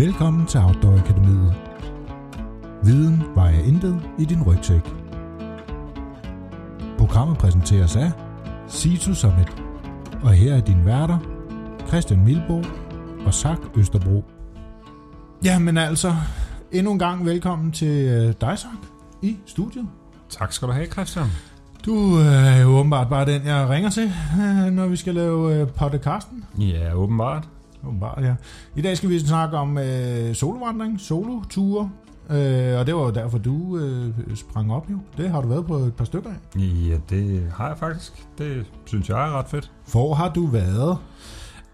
[0.00, 1.54] Velkommen til Outdoor Akademiet.
[2.84, 4.82] Viden vejer intet i din rygsæk.
[6.98, 8.12] Programmet præsenteres af
[8.68, 9.62] Situ Summit.
[10.22, 11.18] Og her er dine værter,
[11.88, 12.62] Christian Milbo
[13.26, 14.24] og Sak Østerbro.
[15.44, 16.14] Ja, men altså,
[16.72, 18.70] endnu en gang velkommen til øh, dig, Sak,
[19.22, 19.88] i studiet.
[20.28, 21.26] Tak skal du have, Christian.
[21.86, 25.68] Du er jo åbenbart bare den, jeg ringer til, øh, når vi skal lave øh,
[25.68, 26.44] podcasten.
[26.58, 27.48] Ja, åbenbart.
[27.84, 28.34] Åbenbart, ja.
[28.76, 31.90] I dag skal vi snakke om øh, solovandring, soloture,
[32.30, 34.98] øh, og det var jo derfor, du øh, sprang op jo.
[35.16, 36.60] Det har du været på et par stykker af.
[36.60, 38.26] Ja, det har jeg faktisk.
[38.38, 39.72] Det synes jeg er ret fedt.
[39.92, 40.98] Hvor har du været?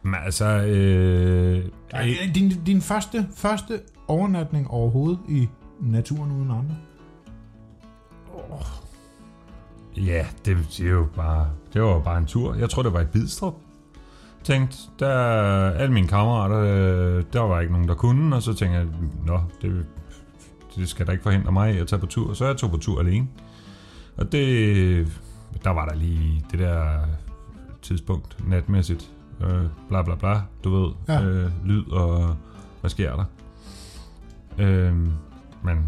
[0.02, 1.64] Men altså, øh,
[2.34, 5.48] din, din første, første overnatning overhovedet i
[5.80, 6.76] naturen uden andre?
[9.96, 12.54] ja, det, det er jo bare, det var jo bare en tur.
[12.54, 13.54] Jeg tror, det var i Bidstrup.
[14.46, 15.10] Tænkte, der
[15.70, 18.86] alle mine kammerater, øh, der var ikke nogen, der kunne, og så tænkte jeg,
[19.26, 19.86] nå, det,
[20.76, 22.34] det skal da ikke forhindre mig i at tage på tur.
[22.34, 23.28] Så jeg tog på tur alene.
[24.16, 25.08] Og det,
[25.64, 26.98] der var der lige det der
[27.82, 29.10] tidspunkt natmæssigt.
[29.40, 30.92] Øh, bla bla bla, du ved.
[31.08, 31.22] Ja.
[31.24, 32.36] Øh, lyd og
[32.80, 33.24] hvad sker der?
[34.58, 34.96] Øh,
[35.62, 35.86] men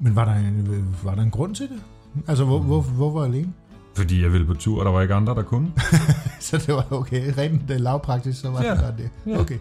[0.00, 1.82] Men var der en, var der en grund til det?
[2.26, 3.52] Altså, hvor, hvor, hvor var alene?
[3.96, 5.68] Fordi jeg ville på tur, og der var ikke andre, der kunne.
[6.40, 7.32] så det var okay.
[7.38, 8.70] Rent uh, lavpraktisk, så var Ja.
[8.74, 9.10] det det.
[9.32, 9.40] Ja.
[9.40, 9.58] Okay.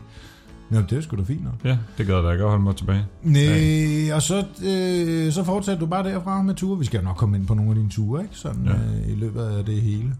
[0.69, 1.53] Nå, det er sgu da fint nok.
[1.63, 3.05] Ja, det gad da ikke at holde mig tilbage.
[3.23, 6.79] Nej, og så, øh, så fortsatte du bare derfra med ture.
[6.79, 8.35] Vi skal jo nok komme ind på nogle af dine ture, ikke?
[8.37, 8.71] Sådan Ja.
[8.71, 10.11] øh, i løbet af det hele.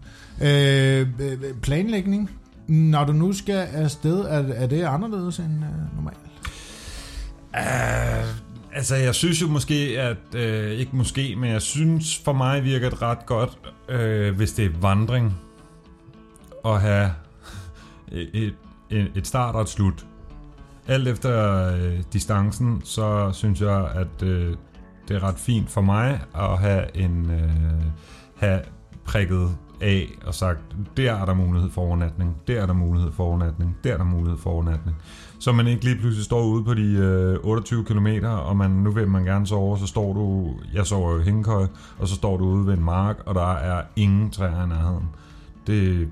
[0.42, 2.30] Øh, øh, planlægning.
[2.66, 6.18] Når du nu skal afsted, er, er det anderledes end øh, normalt?
[7.54, 8.28] Uh,
[8.74, 10.34] altså, jeg synes jo måske, at...
[10.34, 13.58] Øh, ikke måske, men jeg synes for mig virker det ret godt,
[13.88, 15.34] øh, hvis det er vandring,
[16.64, 17.10] at have
[18.12, 18.54] et,
[18.90, 20.06] et, et start og et slut.
[20.86, 24.56] Alt efter øh, distancen, så synes jeg, at øh,
[25.08, 27.84] det er ret fint for mig at have en Øh,
[28.36, 28.60] have
[29.04, 30.60] prikket af og sagt,
[30.96, 34.04] der er der mulighed for overnatning, der er der mulighed for overnatning, der er der
[34.04, 34.96] mulighed for overnatning.
[35.44, 38.90] Så man ikke lige pludselig står ude på de øh, 28 km, og man, nu
[38.90, 41.66] vil man gerne sove, så står du, jeg sover jo i hængekøj,
[41.98, 45.08] og så står du ude ved en mark, og der er ingen træer i nærheden.
[45.66, 46.08] Det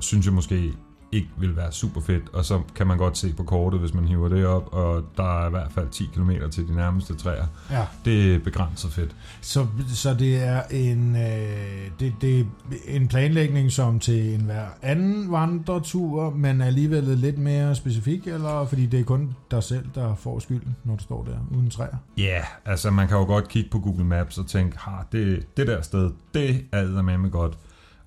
[0.00, 0.72] synes jeg måske
[1.12, 4.04] ikke vil være super fedt, og så kan man godt se på kortet, hvis man
[4.04, 7.46] hiver det op, og der er i hvert fald 10 km til de nærmeste træer.
[7.70, 7.84] Ja.
[8.04, 9.16] Det er begrænset fedt.
[9.40, 12.44] Så, så det er en, øh, det, det er
[12.86, 18.86] en planlægning som til en hver anden vandretur, men alligevel lidt mere specifik, eller fordi
[18.86, 21.96] det er kun dig selv, der får skylden, når du står der uden træer?
[22.18, 25.56] Ja, yeah, altså man kan jo godt kigge på Google Maps og tænke, har det,
[25.56, 27.58] det der sted, det er med godt.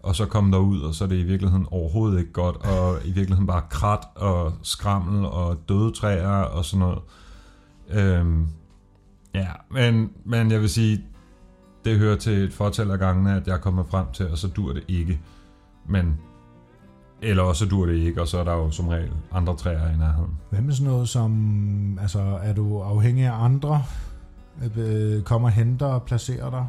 [0.06, 3.12] Og så komme derud, og så er det i virkeligheden overhovedet ikke godt, og i
[3.12, 7.00] virkeligheden bare krat og skrammel og døde træer og sådan noget.
[7.90, 8.48] Øhm,
[9.34, 11.04] ja, men, men jeg vil sige,
[11.86, 14.74] det hører til et fortal af gangene, at jeg kommer frem til, og så dur
[14.74, 15.20] det ikke.
[15.90, 16.18] Men,
[17.22, 19.98] eller også dur det ikke, og så er der jo som regel andre træer i
[19.98, 20.38] nærheden.
[20.50, 23.84] Hvad med sådan noget som, altså er du afhængig af andre,
[24.78, 26.68] øh, kommer og henter og placerer dig?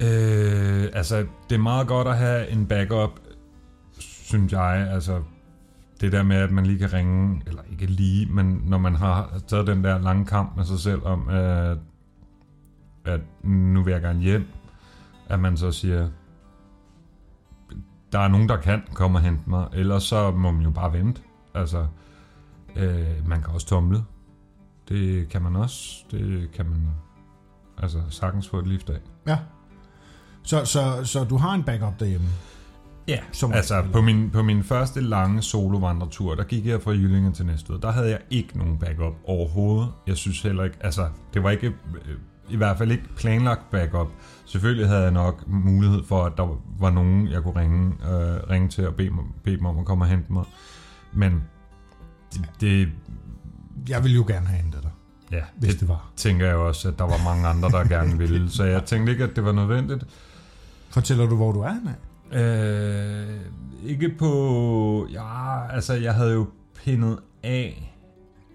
[0.00, 3.10] Øh, altså, det er meget godt at have en backup,
[3.98, 4.88] synes jeg.
[4.90, 5.22] Altså,
[6.00, 9.40] det der med, at man lige kan ringe, eller ikke lige, men når man har
[9.46, 11.78] taget den der lange kamp med sig selv om, at,
[13.04, 14.46] at nu vil jeg gerne hjem,
[15.28, 16.08] at man så siger,
[18.12, 20.92] der er nogen, der kan komme og hente mig, ellers så må man jo bare
[20.92, 21.22] vente.
[21.54, 21.86] Altså,
[22.76, 24.04] øh, man kan også tumle.
[24.88, 26.04] Det kan man også.
[26.10, 26.88] Det kan man
[27.78, 28.98] altså sagtens få et lift af.
[29.26, 29.38] Ja.
[30.44, 32.26] Så, så, så du har en backup derhjemme?
[33.08, 37.32] Ja, Som altså på min, på min første lange solovandretur, der gik jeg fra Jyllinge
[37.32, 37.78] til Næstved.
[37.78, 39.88] Der havde jeg ikke nogen backup overhovedet.
[40.06, 42.16] Jeg synes heller ikke, altså det var ikke, øh,
[42.50, 44.08] i hvert fald ikke planlagt backup.
[44.46, 48.68] Selvfølgelig havde jeg nok mulighed for, at der var nogen, jeg kunne ringe, øh, ringe
[48.68, 49.10] til og bede,
[49.44, 50.44] bede dem om at komme og hente mig.
[51.12, 51.44] Men
[52.32, 52.88] det, det
[53.88, 54.90] Jeg vil jo gerne have hentet dig,
[55.32, 56.10] ja, hvis det det var.
[56.16, 58.50] tænker jeg også, at der var mange andre, der gerne ville.
[58.50, 60.04] Så jeg tænkte ikke, at det var nødvendigt.
[60.94, 61.96] Fortæller du, hvor du er henne?
[62.32, 63.40] Øh,
[63.84, 65.06] ikke på...
[65.12, 66.46] Ja, altså jeg havde jo
[66.76, 67.96] pinnet af,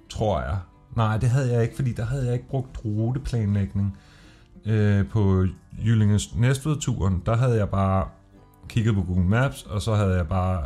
[0.10, 0.58] tror jeg.
[0.96, 3.98] Nej, det havde jeg ikke, fordi der havde jeg ikke brugt ruteplanlægning.
[4.66, 5.46] Øh, på
[5.86, 8.08] Jyllinges Næstved-turen, der havde jeg bare
[8.68, 10.64] kigget på Google Maps, og så havde jeg bare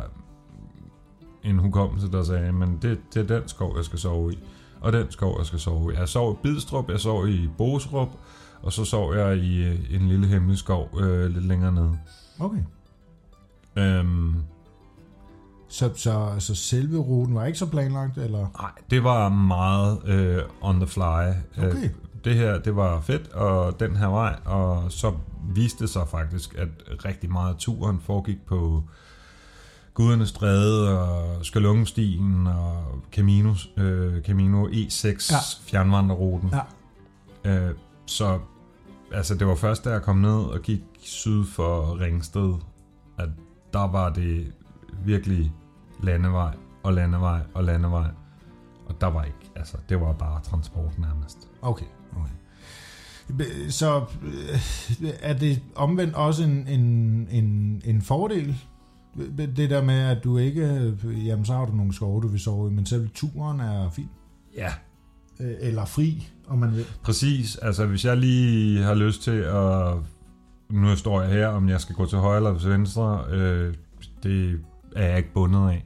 [1.42, 4.38] en hukommelse, der sagde, men det, det er den skov, jeg skal sove i.
[4.80, 5.96] Og den skov, jeg skal sove i.
[5.96, 8.08] Jeg sov i Bidstrup, jeg sov i Boserup,
[8.64, 11.98] og så sov jeg i øh, en lille hemmelig skov øh, lidt længere nede.
[12.38, 12.62] Okay.
[13.76, 14.34] Øhm,
[15.68, 18.46] Så, så, så selve ruten var ikke så planlagt, eller?
[18.60, 21.00] Nej, det var meget øh, on the fly.
[21.58, 21.84] Okay.
[21.84, 21.90] Øh,
[22.24, 25.12] det her, det var fedt, og den her vej, og så
[25.54, 26.68] viste det sig faktisk, at
[27.04, 28.82] rigtig meget af turen foregik på
[29.94, 35.36] Gudernes Stræde og Skalungestien og Camino, øh, Camino E6 Ja.
[35.36, 35.38] ja.
[35.66, 36.52] fjernvandrerruten.
[37.44, 37.50] Ja.
[37.68, 37.74] Øh,
[38.06, 38.38] så
[39.16, 42.54] altså, det var først, da jeg kom ned og gik syd for Ringsted,
[43.18, 43.28] at
[43.72, 44.52] der var det
[45.04, 45.52] virkelig
[46.02, 48.10] landevej og landevej og landevej.
[48.86, 51.48] Og der var ikke, altså det var bare transport nærmest.
[51.62, 51.86] Okay.
[52.16, 53.44] okay.
[53.68, 56.80] Så øh, er det omvendt også en, en,
[57.30, 58.56] en, en fordel,
[59.38, 62.70] det der med, at du ikke, jamen så har du nogle skove, du vil sove
[62.70, 64.08] i, men selv turen er fin,
[64.56, 64.72] Ja,
[65.40, 66.86] Øh, eller fri, om man vil.
[67.02, 67.56] præcis.
[67.56, 69.94] Altså hvis jeg lige har lyst til at,
[70.70, 73.74] nu står jeg her, om jeg skal gå til højre eller til venstre, øh,
[74.22, 74.60] det
[74.96, 75.84] er jeg ikke bundet af.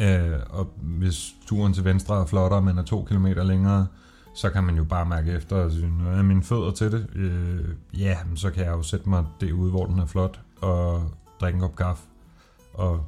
[0.00, 3.86] Øh, og hvis turen til venstre er flottere, men er to kilometer længere,
[4.34, 7.06] så kan man jo bare mærke efter nu er mine fødder til det.
[7.14, 7.64] Øh,
[8.00, 11.60] ja, så kan jeg jo sætte mig derude, hvor den er flot, og drikke en
[11.60, 12.02] kop kaffe,
[12.74, 13.04] og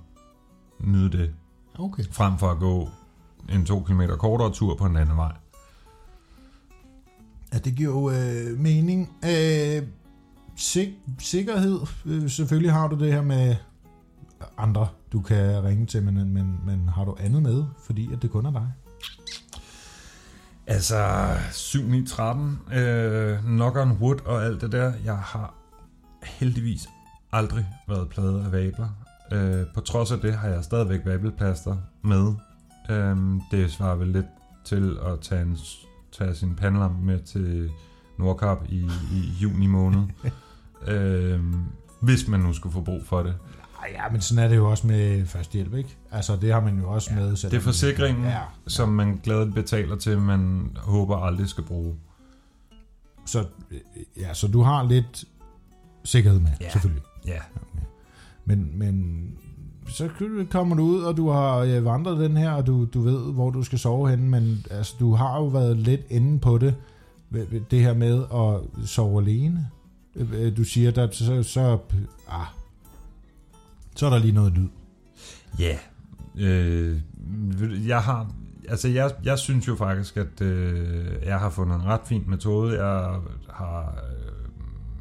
[0.80, 1.30] nyde det,
[1.78, 2.04] Okay.
[2.12, 2.88] frem for at gå
[3.48, 5.32] en to kilometer kortere tur på en anden vej.
[7.52, 9.16] Ja, det giver jo øh, mening.
[9.24, 9.82] Øh,
[10.56, 13.56] sik- sikkerhed, øh, selvfølgelig har du det her med
[14.58, 18.30] andre, du kan ringe til, men, men, men har du andet med, fordi at det
[18.30, 18.72] kun er dig?
[20.66, 21.06] Altså,
[21.50, 24.92] 7-9-13, øh, knock on wood og alt det der.
[25.04, 25.54] Jeg har
[26.22, 26.88] heldigvis
[27.32, 28.88] aldrig været pladet af vabler.
[29.32, 32.32] Øh, på trods af det har jeg stadigvæk vabelplaster med.
[32.90, 33.16] Øh,
[33.50, 34.26] det svarer vel lidt
[34.64, 35.56] til at tage, en,
[36.12, 37.70] tage sin pandelampe med til
[38.18, 38.78] Nordkap i,
[39.12, 40.02] i juni måned.
[40.88, 41.40] øh,
[42.02, 43.34] hvis man nu skulle få brug for det.
[43.92, 45.96] Ja, men sådan er det jo også med førstehjælp, ikke?
[46.10, 47.30] Altså, det har man jo også med.
[47.30, 51.96] Det er forsikringen, Ja, ja, som man gladeligt betaler til, man håber aldrig skal bruge.
[53.26, 53.46] Så,
[54.16, 55.24] ja, så du har lidt
[56.04, 56.70] sikkerhed med, Ja.
[56.70, 57.02] selvfølgelig.
[57.26, 57.38] Ja,
[58.44, 59.24] Men, men
[59.90, 60.08] så
[60.50, 63.50] kommer du ud, og du har øh, vandret den her, og du, du ved, hvor
[63.50, 66.74] du skal sove henne, men altså, du har jo været lidt inde på det,
[67.70, 69.68] det her med at sove alene.
[70.16, 71.78] Øh, øh, Du siger, der, så, så,
[72.28, 72.46] ah,
[73.96, 74.68] så er der lige noget lyd.
[75.58, 75.78] Ja.
[76.36, 77.00] Øh,
[77.88, 78.30] jeg har...
[78.68, 82.84] Altså, jeg, jeg synes jo faktisk, at øh, jeg har fundet en ret fin metode.
[82.84, 83.20] Jeg
[83.50, 84.42] har øh,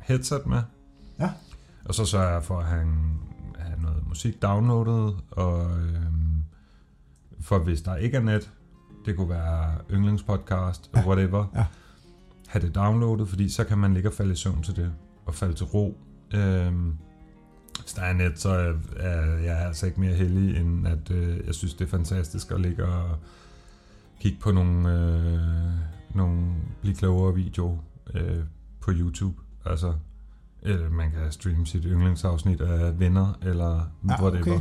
[0.02, 0.62] headset med.
[1.20, 1.30] Ja.
[1.86, 3.20] Og så sørger jeg for at have, en,
[4.10, 5.16] musik downloadet.
[5.32, 6.04] Og øh,
[7.42, 8.52] for hvis der ikke er net,
[9.06, 11.08] det kunne være yndlingspodcast, Ja.
[11.08, 11.46] whatever.
[11.56, 11.66] Ja.
[12.48, 14.92] Have det downloadet, fordi så kan man ligge og falde i søvn til det.
[15.26, 15.98] Og falde til ro.
[16.34, 16.74] Øh,
[17.82, 21.46] hvis der er net, så er er jeg altså ikke mere heldig, end at øh,
[21.46, 23.18] jeg synes, det er fantastisk at ligge og
[24.20, 25.40] kigge på nogle, øh,
[26.16, 27.80] nogle blive klogere video
[28.14, 28.44] øh,
[28.82, 29.42] på YouTube.
[29.66, 29.94] Altså,
[30.64, 34.42] øh, man kan streame sit yndlingsafsnit af Venner, eller ja, whatever.
[34.42, 34.60] okay.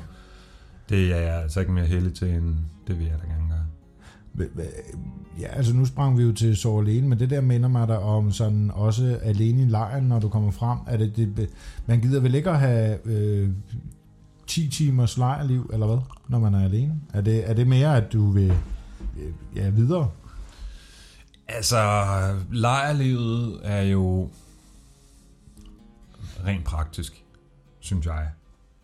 [0.89, 2.57] Det er jeg altså ikke mere heldig til, end
[2.87, 3.65] det vil jeg da gerne gøre.
[5.41, 7.97] Ja, altså nu sprang vi jo til sove alene, men det der minder mig der
[7.97, 10.79] om sådan også alene i lejren, når du kommer frem.
[10.87, 11.51] Er det, det,
[11.87, 13.51] man gider vel ikke at have øh,
[14.47, 16.95] 10 timers lejrliv, eller hvad, når man er alene?
[17.15, 18.53] Er det, er det mere, at du vil
[19.19, 20.09] øh, ja, videre?
[21.49, 21.77] Altså,
[22.53, 24.29] lejrlivet er jo
[26.49, 27.25] rent praktisk,
[27.81, 28.29] synes jeg.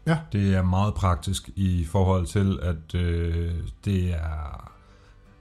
[0.07, 0.19] Ja.
[0.33, 3.55] Det er meget praktisk i forhold til, at øh,
[3.85, 4.71] det er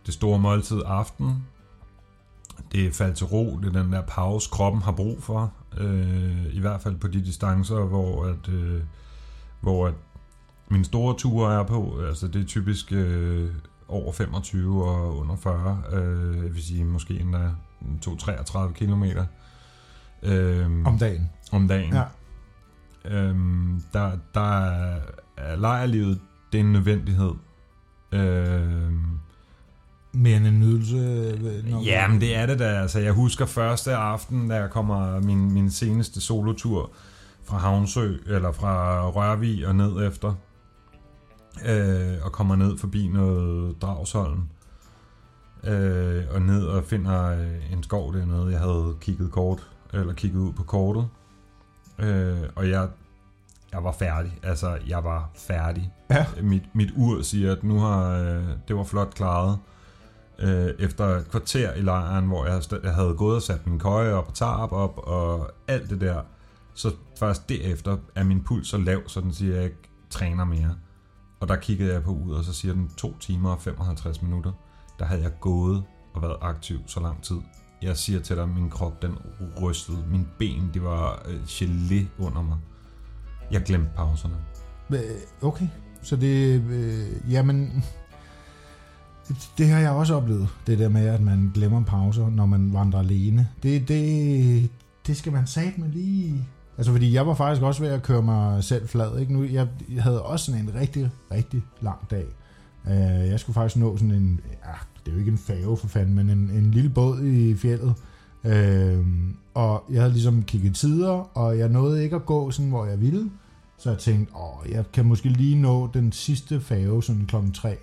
[0.06, 1.44] det store måltid aften.
[2.72, 5.54] Det er fald til ro, det er den der pause, kroppen har brug for.
[5.78, 8.82] Øh, I hvert fald på de distancer, hvor at, øh,
[9.62, 9.94] hvor at
[10.70, 12.02] mine store ture er på.
[12.08, 13.50] Altså det er typisk øh,
[13.88, 15.84] over 25 og under 40.
[15.92, 17.52] Øh, jeg vil sige måske endda
[18.06, 19.26] 2-33 kilometer.
[20.24, 21.30] Øh, Om dagen?
[21.54, 21.94] Om dagen.
[21.94, 22.04] Ja.
[23.06, 25.00] Øhm, der, der er,
[25.38, 26.20] er lejrlivet,
[26.52, 27.32] det er en nødvendighed.
[28.12, 29.04] Øhm,
[30.16, 30.96] Mere end en nydelse?
[30.98, 32.66] øh, ja, men det er det da.
[32.82, 36.92] Altså, jeg husker første aften, da jeg kommer min, min seneste solotur
[37.44, 40.34] fra Havnsø, eller fra Rørvig og ned efter,
[41.66, 44.42] øh, og kommer ned forbi noget Dragsholm,
[45.64, 47.32] øh, og ned og finder
[47.72, 48.52] en skov dernede.
[48.52, 51.08] Jeg havde kigget kort, eller kigget ud på kortet,
[52.00, 52.88] øh, og jeg,
[53.72, 54.40] jeg var færdig.
[54.44, 55.94] Altså, jeg var færdig.
[56.10, 56.26] Ja.
[56.42, 59.60] Mit, mit ur siger, at nu har øh, det var flot klaret.
[60.40, 64.14] Øh, efter et kvarter i lejren, hvor jeg, jeg havde gået og sat min køje
[64.14, 66.22] op og tarp op og alt det der,
[66.74, 70.46] så først derefter er min puls så lav, så den siger, at jeg ikke træner
[70.46, 70.76] mere.
[71.40, 74.52] Og der kiggede jeg på ud, og så siger den 2 timer og 55 minutter.
[75.00, 75.84] Der havde jeg gået
[76.14, 77.38] og været aktiv så lang tid.
[77.84, 79.12] Jeg siger til dig, min krop den
[79.62, 79.98] rystede.
[80.12, 82.58] Min ben, det var øh, gelé under mig.
[83.52, 84.36] Jeg glemte pauserne.
[85.42, 85.68] Okay,
[86.02, 86.62] så det...
[86.62, 87.84] Øh, jamen...
[89.28, 92.74] Det, det har jeg også oplevet, det der med, at man glemmer pauser, når man
[92.74, 93.50] vandrer alene.
[93.64, 94.70] Det, det,
[95.08, 96.48] det skal man sagt med lige...
[96.78, 99.34] Altså, fordi jeg var faktisk også ved at køre mig selv flad, ikke?
[99.34, 102.26] Nu, jeg, jeg havde også sådan en rigtig, rigtig lang dag.
[102.86, 102.92] Uh,
[103.30, 104.40] jeg skulle faktisk nå sådan en...
[104.66, 104.74] Ja,
[105.06, 107.94] det er jo ikke en færge for fanden, men en, en lille båd i fjellet.
[108.44, 109.06] Uh,
[109.54, 113.02] og jeg havde ligesom kigget tider, og jeg nåede ikke at gå sådan, hvor jeg
[113.02, 113.32] ville.
[113.78, 117.78] Så jeg tænkte, åh, jeg kan måske lige nå den sidste færge sådan klokken 3.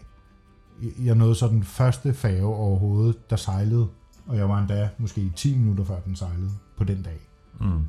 [1.04, 3.88] Jeg nåede så den første færge overhovedet, der sejlede.
[4.26, 7.28] Og jeg var endda måske 10 minutter før den sejlede på den dag.
[7.60, 7.84] Mm.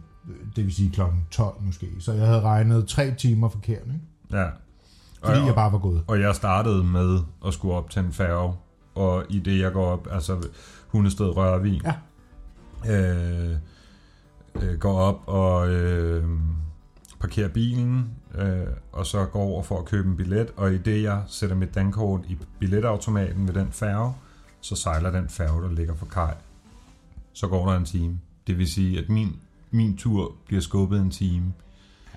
[0.56, 1.88] Det vil sige klokken 12 måske.
[2.00, 4.00] Så jeg havde regnet 3 timer forkert, ikke?
[4.32, 4.46] Ja.
[5.24, 6.04] Fordi og, jeg bare var gået.
[6.08, 8.54] og jeg startede med at skulle op til en færge,
[8.96, 10.48] og i det jeg går op, altså
[10.88, 11.94] Hundested Rørvig, Ja.
[12.96, 13.56] øh,
[14.62, 16.26] øh, går op og øh,
[17.20, 21.04] parkerer bilen, øh, og så går over for at købe en billet, og i det
[21.04, 24.14] jeg sætter mit dankort i billetautomaten ved den færge,
[24.62, 26.36] så sejler den færge, der ligger for kaj.
[27.34, 28.20] Så går der en time.
[28.48, 29.36] Det vil sige, at min,
[29.72, 31.54] min tur bliver skubbet en time.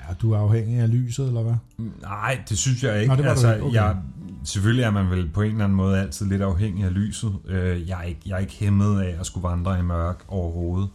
[0.08, 1.54] Ja, du er afhængig af lyset, eller hvad?
[2.00, 3.11] Nej, det synes jeg ikke.
[3.11, 3.66] Nå, det var altså, ikke.
[3.66, 3.75] Okay.
[3.75, 3.96] jeg,
[4.44, 7.34] selvfølgelig er man vel på en eller anden måde altid lidt afhængig af lyset.
[7.46, 10.88] Øh, jeg, er ikke, jeg er ikke hæmmet af at skulle vandre i mørk overhovedet.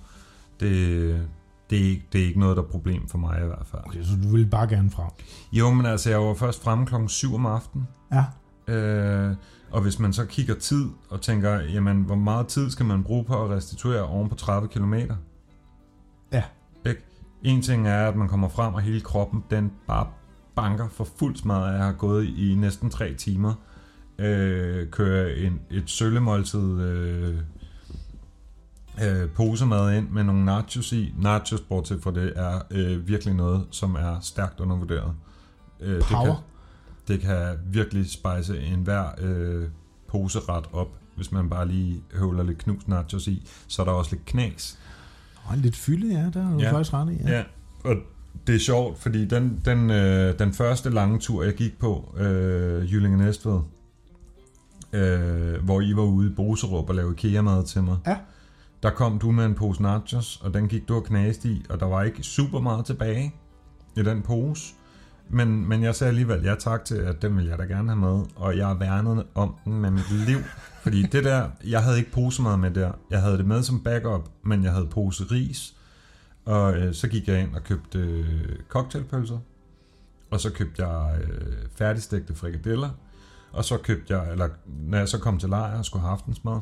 [0.60, 0.70] Det,
[1.70, 3.82] det, er ikke, det er ikke noget, der er problem for mig i hvert fald.
[3.86, 5.10] Okay, så du ville bare gerne frem.
[5.52, 7.88] Jo, men altså, jeg var først fremme klokken 7 om aftenen.
[8.12, 8.24] Ja.
[8.74, 9.36] Øh,
[9.72, 13.24] og hvis man så kigger tid og tænker, jamen, hvor meget tid skal man bruge
[13.24, 14.94] på at restituere oven på 30 km?
[16.32, 16.44] Ja.
[16.86, 17.02] Ikke?
[17.44, 20.08] En ting er, at man kommer frem, og hele kroppen, den bare
[20.56, 21.74] banker for fuld smadret.
[21.74, 23.54] Jeg har gået i næsten tre timer.
[24.18, 27.38] Øh, kører en, et søllemåltid øh,
[29.04, 31.14] øh, posemad ind med nogle nachos i.
[31.18, 35.14] Nachos, bortset fra det, er øh, virkelig noget, som er stærkt undervurderet.
[35.80, 36.26] Øh, det Power.
[36.26, 36.36] kan,
[37.08, 39.68] det kan virkelig spejse enhver øh,
[40.08, 43.48] poseret op, hvis man bare lige høvler lidt knust nachos i.
[43.68, 44.80] Så er der også lidt knas.
[45.50, 46.72] Nå, lidt fylde, ja, der er du Ja.
[46.72, 47.18] faktisk ret i.
[47.24, 47.38] Ja.
[47.38, 47.44] Ja,
[47.84, 47.96] og
[48.48, 52.94] det er sjovt, fordi den, den, øh, den første lange tur, jeg gik på, øh,
[52.94, 53.60] Jyllinge Næstved,
[54.94, 58.18] øh, hvor I var ude i Boserup og lavede IKEA-mad til mig, Ja.
[58.84, 61.80] der kom du med en pose nachos, og den gik du og knaste i, og
[61.80, 63.36] der var ikke super meget tilbage
[63.98, 64.74] i den pose.
[65.30, 68.00] Men, men jeg sagde alligevel ja tak til, at den vil jeg da gerne have
[68.00, 70.40] med, og jeg har værnet om den med mit liv.
[70.82, 72.92] Fordi det der, jeg havde ikke posemad med der.
[73.10, 75.76] Jeg havde det med som backup, men jeg havde pose ris.
[76.46, 79.40] Og øh, så gik jeg ind og købte øh, cocktailpølser.
[80.32, 82.90] Og så købte jeg øh, færdigstegte frikadeller.
[83.52, 86.60] Og så købte jeg, eller når jeg så kom til lejr og skulle have aftensmad,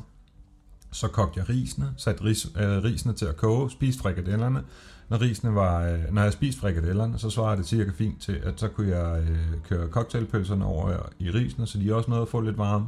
[0.91, 4.63] så kogte jeg risene, satte ris, øh, risene til at koge, spiste frikadellerne.
[5.09, 8.59] Når risene var, øh, når jeg spiste frikadellerne, så svarede det cirka fint til, at
[8.59, 12.41] så kunne jeg øh, køre cocktailpølserne over i risene, så de også nåede at få
[12.41, 12.85] lidt varme.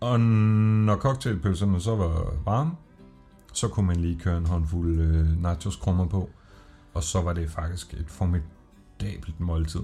[0.00, 2.70] Og når cocktailpølserne så var varme,
[3.52, 6.30] så kunne man lige køre en håndfuld øh, nachos-krummer på.
[6.94, 9.80] Og så var det faktisk et formidabelt måltid.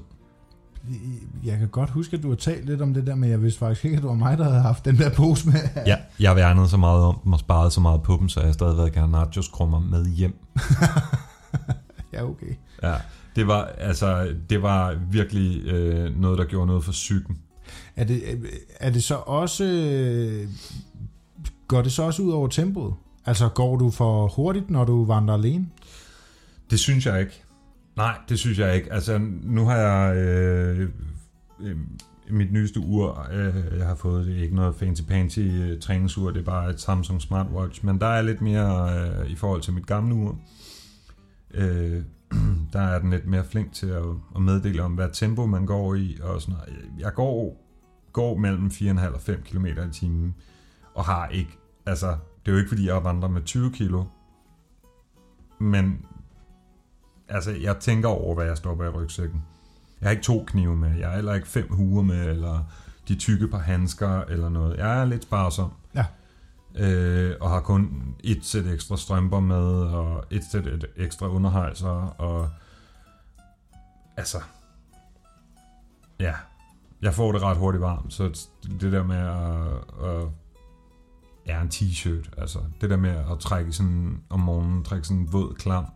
[1.44, 3.58] Jeg kan godt huske, at du har talt lidt om det der, men jeg vidste
[3.58, 5.54] faktisk ikke, at det var mig, der havde haft den der pose med.
[5.86, 8.54] Ja, jeg værnede så meget om dem og sparede så meget på dem, så jeg
[8.54, 10.34] stadigvæk har nachos-krummer med hjem.
[12.12, 12.54] ja, okay.
[12.82, 12.94] Ja,
[13.36, 17.38] det var, altså, det var virkelig øh, noget, der gjorde noget for psyken.
[17.96, 18.22] Er det,
[18.80, 19.64] er det så også...
[19.64, 20.48] øh,
[21.68, 22.94] Går det så også ud over tempoet?
[23.26, 25.66] Altså, går du for hurtigt, når du vandrer alene?
[26.70, 27.42] Det synes jeg ikke.
[27.96, 28.92] Nej, det synes jeg ikke.
[28.92, 30.90] Altså, nu har jeg øh,
[31.60, 31.76] øh,
[32.30, 36.40] mit nyeste ur, øh, jeg har fået det er ikke noget fancy-pansy øh, træningsur, det
[36.40, 39.86] er bare et Samsung Smartwatch, men der er lidt mere øh, i forhold til mit
[39.86, 40.38] gamle ur.
[41.54, 42.02] Øh,
[42.72, 44.04] der er den lidt mere flink til at,
[44.36, 46.84] at meddele om, hvad tempo man går i, og sådan noget.
[46.98, 47.66] Jeg går,
[48.12, 50.34] går mellem 4,5 og 5 km i timen,
[50.94, 54.04] og har ikke, altså, det er jo ikke fordi, jeg vandrer med 20 kilo,
[55.60, 56.06] men
[57.28, 59.42] altså, jeg tænker over, hvad jeg stopper i rygsækken.
[60.00, 62.64] Jeg har ikke to knive med, jeg har heller ikke fem huer med, eller
[63.08, 64.76] de tykke par handsker, eller noget.
[64.76, 65.72] Jeg er lidt sparsom.
[65.94, 66.04] Ja.
[66.78, 71.88] Øh, og har kun et sæt ekstra strømper med, og et sæt et ekstra underhejser,
[72.18, 72.50] og
[74.16, 74.38] altså,
[76.20, 76.34] ja,
[77.02, 78.48] jeg får det ret hurtigt varmt, så
[78.80, 80.28] det der med at, at
[81.46, 85.32] ja, en t-shirt, altså det der med at trække sådan om morgenen, trække sådan en
[85.32, 85.86] våd, klam,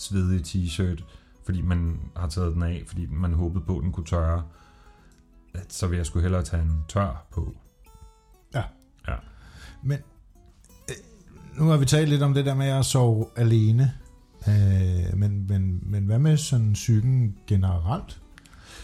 [0.00, 1.04] svedig t-shirt,
[1.44, 4.42] fordi man har taget den af, fordi man håbede på, at den kunne tørre.
[5.54, 7.56] at så vil jeg sgu hellere tage en tør på.
[8.54, 8.62] Ja.
[9.08, 9.14] Ja.
[9.82, 9.98] Men
[10.88, 10.94] øh,
[11.58, 13.92] nu har vi talt lidt om det der med at sove alene.
[14.48, 18.20] Øh, men, men, men hvad med sådan psyken generelt?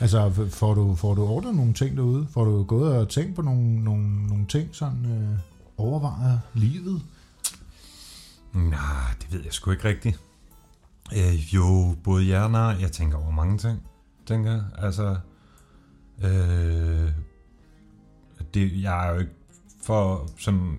[0.01, 2.27] Altså, får du, får du ordnet nogle ting derude?
[2.31, 5.39] Får du gået og tænkt på nogle, nogle, nogle ting, sådan øh,
[5.77, 7.03] overvejet livet?
[8.53, 10.21] Nej, det ved jeg sgu ikke rigtigt.
[11.13, 12.77] Øh, jo, både nej.
[12.81, 13.83] Jeg tænker over mange ting,
[14.27, 14.63] tænker jeg.
[14.79, 15.17] Altså,
[16.25, 17.13] øh,
[18.55, 19.33] det, jeg er jo ikke
[19.83, 20.79] for sådan...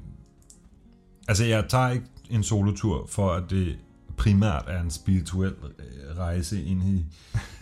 [1.28, 3.80] Altså, jeg tager ikke en solotur for, at det
[4.18, 7.06] primært er en spirituel øh, rejse ind i,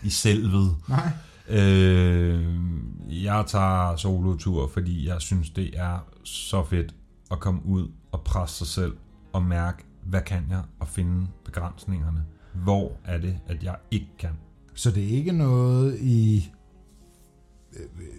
[0.02, 0.76] i selvet.
[0.88, 1.10] Nej.
[1.48, 2.46] Øh,
[3.08, 6.94] jeg tager solotur, fordi jeg synes, det er så fedt
[7.30, 8.96] at komme ud og presse sig selv
[9.32, 12.24] og mærke, hvad kan jeg, og finde begrænsningerne.
[12.64, 14.30] Hvor er det, at jeg ikke kan?
[14.74, 16.50] Så det er ikke noget i,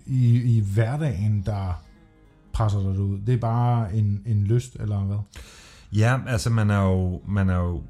[0.06, 1.84] i, i hverdagen, der
[2.54, 3.20] presser dig ud.
[3.20, 5.18] Det er bare en, en lyst, eller hvad?
[5.94, 7.82] Ja, altså man er jo, man er jo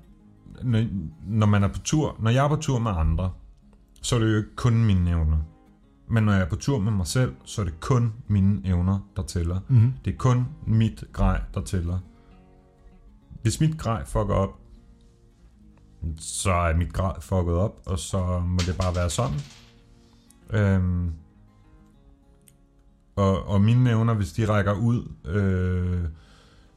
[0.63, 0.85] når,
[1.27, 3.31] når man er på tur, når jeg er på tur med andre,
[4.01, 5.37] så er det jo ikke kun mine evner.
[6.09, 8.99] Men når jeg er på tur med mig selv, så er det kun mine evner,
[9.15, 9.59] der tæller.
[9.67, 9.93] Mm-hmm.
[10.05, 11.99] Det er kun mit grej, der tæller.
[13.41, 14.59] Hvis mit grej fucker op,
[16.17, 19.39] så er mit grad fucket op, og så må det bare være sådan.
[20.49, 21.13] Øhm,
[23.15, 26.09] og, og mine evner, hvis de rækker ud øh,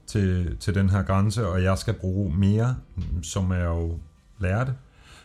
[0.07, 2.77] til, til den her grænse, og jeg skal bruge mere,
[3.23, 3.99] så må jeg jo
[4.39, 4.75] lære det.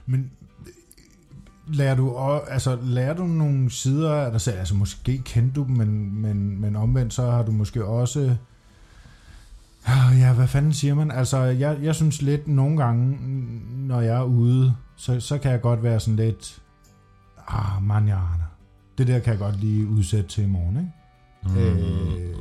[0.06, 0.32] Men
[1.68, 4.58] lærer du, altså, lærer du nogle sider af dig selv?
[4.58, 8.38] Altså måske kendte du dem, men, men, men omvendt så har du måske også...
[9.86, 11.12] Ah, Ja, hvad fanden siger man?
[11.12, 13.18] Altså, jeg, jeg synes lidt nogle gange,
[13.88, 16.62] når jeg er ude, så, så kan jeg godt være sådan lidt...
[17.48, 18.46] Ah, manjana.
[18.98, 21.60] Det der kan jeg godt lige udsætte til i morgen, ikke?
[21.60, 21.62] Mm.
[21.62, 22.36] Øh,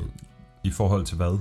[0.65, 1.39] I forhold til hvad?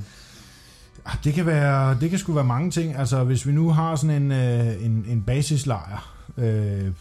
[1.06, 2.95] Ah, Det kan være, det kan sgu være mange ting.
[2.95, 6.91] Altså, hvis vi nu har sådan en, øh, en, en basislejr, øh,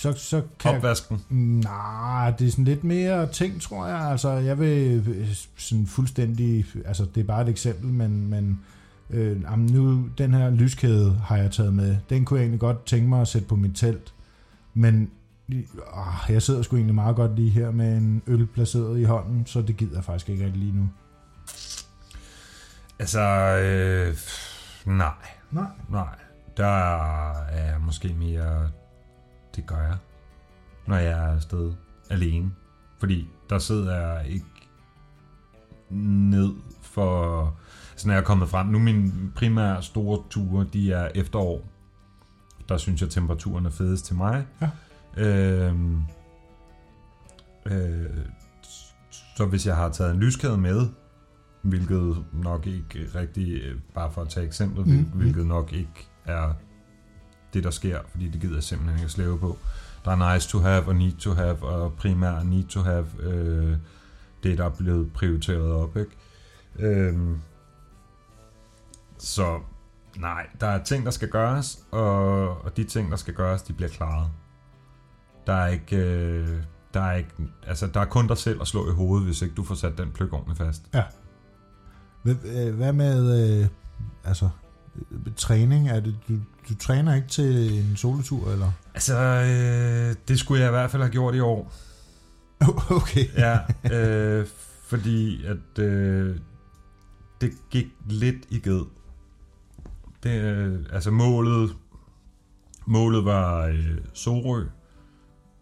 [0.00, 1.24] så, så kan jeg, Opvasken.
[1.64, 4.00] Nej, det er sådan lidt mere ting, tror jeg.
[4.00, 6.64] Altså, jeg vil øh, sådan fuldstændig...
[6.84, 8.60] Altså, det er bare et eksempel, men, men
[9.10, 11.96] øh, jamen nu, den her lyskæde har jeg taget med.
[12.10, 14.14] Den kunne jeg egentlig godt tænke mig at sætte på mit telt.
[14.74, 15.10] Men
[15.52, 15.62] øh,
[16.28, 19.62] jeg sidder sgu egentlig meget godt lige her med en øl placeret i hånden, så
[19.62, 20.88] det gider jeg faktisk ikke rigtig lige nu.
[22.98, 23.20] Altså,
[23.58, 24.16] øh,
[24.96, 25.12] nej.
[25.50, 25.64] Nej.
[25.88, 26.14] Nej,
[26.56, 26.96] der
[27.42, 28.70] er måske mere,
[29.56, 29.96] det gør jeg,
[30.86, 31.72] når jeg er afsted
[32.10, 32.50] alene.
[32.98, 34.46] Fordi der sidder jeg ikke
[36.30, 37.42] ned for,
[37.92, 38.66] altså når jeg er kommet frem.
[38.66, 41.60] Nu mine primære store ture, de er efterår.
[42.68, 44.46] Der synes jeg, temperaturen er fedest til mig.
[44.60, 44.70] Ja.
[45.16, 46.02] Øhm,
[47.66, 48.06] øh,
[49.36, 50.88] så hvis jeg har taget en lyskæde med,
[51.62, 55.18] hvilket nok ikke rigtig, øh, bare for at tage eksemplet, Mm, mm, mm.
[55.20, 56.52] hvilket nok ikke er
[57.54, 59.58] det, der sker, fordi det gider jeg simpelthen ikke at slæve på.
[60.04, 63.76] Der er nice to have og need to have, og primært need to have øh,
[64.42, 65.96] det, der er blevet prioriteret op.
[65.96, 66.10] Ikke?
[66.78, 67.18] Øh,
[69.18, 69.60] så
[70.16, 73.72] nej, der er ting, der skal gøres, og, og de ting, der skal gøres, de
[73.72, 74.30] bliver klaret.
[75.46, 75.96] Der er ikke...
[75.96, 76.62] Øh,
[76.94, 77.30] der er, ikke,
[77.66, 79.98] altså, der er kun dig selv at slå i hovedet, hvis ikke du får sat
[79.98, 80.82] den pløk ordentligt fast.
[80.94, 81.04] Ja.
[82.22, 83.68] hvad øh, med øh,
[84.24, 84.48] altså,
[85.36, 85.88] træning?
[85.88, 86.34] Er det, du,
[86.68, 88.72] du træner ikke til en solotur, eller?
[88.94, 91.72] Altså, øh, det skulle jeg i hvert fald have gjort i år.
[92.90, 93.26] Okay.
[93.36, 93.58] Ja,
[93.92, 94.46] øh,
[94.88, 96.36] fordi at øh,
[97.40, 98.84] det gik lidt i ged.
[100.22, 101.76] Det, øh, altså målet,
[102.86, 104.64] målet var øh, Sorø,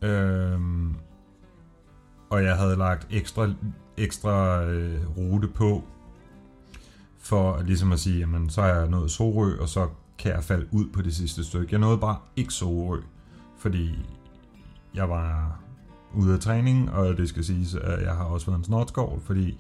[0.03, 0.61] øh,
[2.31, 3.51] og jeg havde lagt ekstra,
[3.97, 5.85] ekstra øh, rute på,
[7.29, 9.89] for ligesom at sige, jamen så er jeg nået Sorø, og så
[10.19, 11.69] kan jeg falde ud på det sidste stykke.
[11.71, 13.01] Jeg nåede bare ikke Sorø,
[13.59, 14.07] fordi
[14.95, 15.61] jeg var
[16.15, 19.59] ude af træning, og det skal siges, at jeg har også været en snortskov, fordi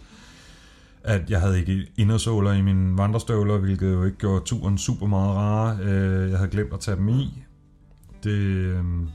[1.04, 5.36] at jeg havde ikke indersåler i mine vandrestøvler, hvilket jo ikke gjorde turen super meget
[5.36, 5.78] rar.
[5.82, 7.42] Øh, jeg havde glemt at tage dem i.
[8.24, 9.08] Det, øhm,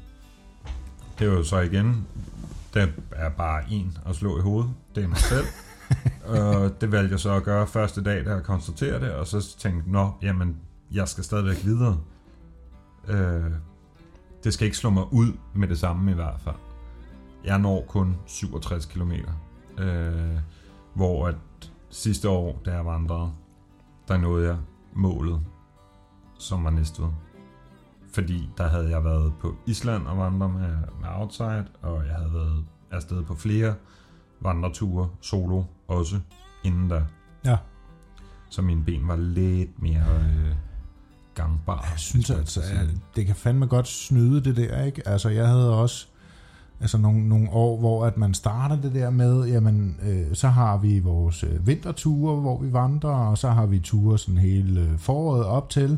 [1.20, 2.08] det var jo så igen,
[2.74, 4.72] det er bare en at slå i hovedet.
[4.96, 5.46] Det er mig selv.
[6.26, 9.58] og det valgte jeg så at gøre første dag, da jeg konstaterede det, og så
[9.58, 10.58] tænkte jeg, nå, jamen,
[10.92, 11.98] jeg skal stadigvæk videre.
[13.08, 13.52] Øh,
[14.44, 16.56] det skal ikke slå mig ud med det samme i hvert fald.
[17.46, 19.12] Jeg når kun 67 km.
[19.78, 20.40] Øh,
[20.94, 21.36] hvor at
[21.90, 23.32] sidste år, da jeg vandrede,
[24.08, 24.58] der nåede jeg
[24.94, 25.42] målet,
[26.40, 27.10] som var Næstved.
[28.14, 32.34] Fordi der havde jeg været på Island og vandret med, med Outside, og jeg havde
[32.34, 33.76] været afsted på flere
[34.44, 36.20] vandreture solo også
[36.64, 37.04] inden da.
[37.46, 37.58] Ja.
[38.50, 40.56] Så mine ben var lidt mere øh,
[41.36, 41.84] gangbare.
[41.92, 45.08] Jeg synes altså, at det kan fandme godt snyde det der, ikke?
[45.08, 46.08] Altså, jeg havde også
[46.80, 50.78] altså nogle, nogle år, hvor at man starter det der med, jamen, øh, så har
[50.78, 54.98] vi vores øh, vinterture, hvor vi vandrer, og så har vi ture sådan hele øh,
[54.98, 55.98] foråret op til,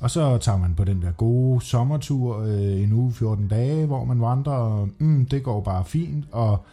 [0.00, 4.04] og så tager man på den der gode sommertur øh, en uge, 14 dage, hvor
[4.04, 6.64] man vandrer, og mm, det går bare fint, og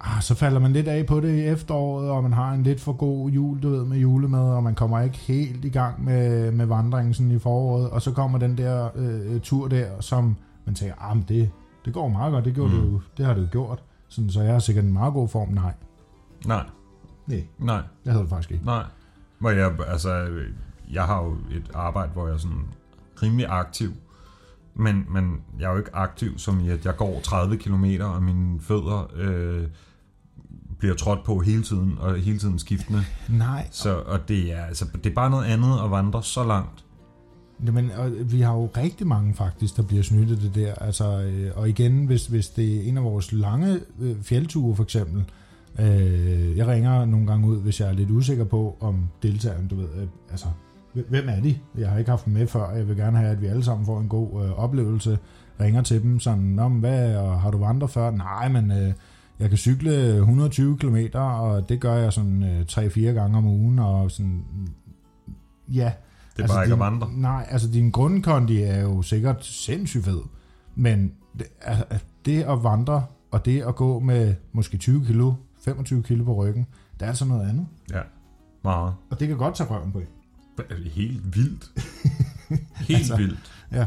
[0.00, 2.80] ah, så falder man lidt af på det i efteråret, og man har en lidt
[2.80, 6.50] for god jul, du ved, med julemad, og man kommer ikke helt i gang med,
[6.52, 10.74] med vandringen sådan i foråret, og så kommer den der øh, tur der, som man
[10.74, 11.50] tænker, ah, men det,
[11.84, 12.80] det går meget godt, det, gjorde Mm.
[12.80, 15.48] du, det har du gjort, sådan, så jeg har sikkert en meget god form.
[15.48, 15.72] Nej,
[16.46, 16.64] Nej,
[17.26, 18.64] nej, nej, det havde du faktisk ikke.
[18.64, 18.84] nej.
[19.38, 20.28] Hvor jeg, altså,
[20.92, 22.64] jeg har jo et arbejde, hvor jeg er sådan
[23.22, 23.90] rimelig aktiv.
[24.74, 28.22] Men, men jeg er jo ikke aktiv, som i, at jeg går 30 km, og
[28.22, 29.66] mine fødder øh,
[30.78, 33.04] bliver trådt på hele tiden, og hele tiden skiftende.
[33.28, 36.84] Nej, Så, og det er, altså, det er bare noget andet at vandre så langt.
[37.66, 40.74] Jamen, og vi har jo rigtig mange faktisk, der bliver snyttet det der.
[40.74, 44.82] Altså, øh, og igen, hvis, hvis det er en af vores lange øh, fjeldture for
[44.82, 45.24] eksempel,
[45.80, 49.76] øh, jeg ringer nogle gange ud, hvis jeg er lidt usikker på, om deltageren, du
[49.76, 50.46] ved, øh, altså,
[51.08, 51.58] hvem er de?
[51.78, 53.86] Jeg har ikke haft dem med før, jeg vil gerne have, at vi alle sammen
[53.86, 55.18] får en god øh, oplevelse.
[55.60, 58.10] Ringer til dem sådan, men hvad, og har du vandret før?
[58.10, 58.92] Nej, men øh,
[59.38, 63.78] jeg kan cykle 120 km, og det gør jeg sådan øh, 3-4 gange om ugen,
[63.78, 64.44] og sådan,
[65.68, 65.92] ja,
[66.36, 67.12] Det er altså, bare ikke din, at vandre.
[67.12, 70.20] Nej, altså din grundkondi er jo sikkert sindssygt fed,
[70.74, 71.84] men det, altså,
[72.24, 75.32] det at vandre, og det at gå med måske 20 kilo,
[75.64, 77.66] 25 kilo på ryggen, det er altså noget andet.
[77.92, 78.00] Ja,
[78.64, 78.94] meget.
[79.10, 80.06] Og det kan godt tage røven på en.
[80.84, 81.70] Helt vildt.
[82.78, 83.52] Helt Altså, vildt.
[83.72, 83.86] Ja.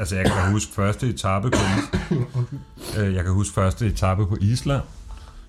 [0.00, 1.58] Altså, jeg kan huske første etape på,
[3.00, 4.82] øh, jeg kan huske første etape på Island.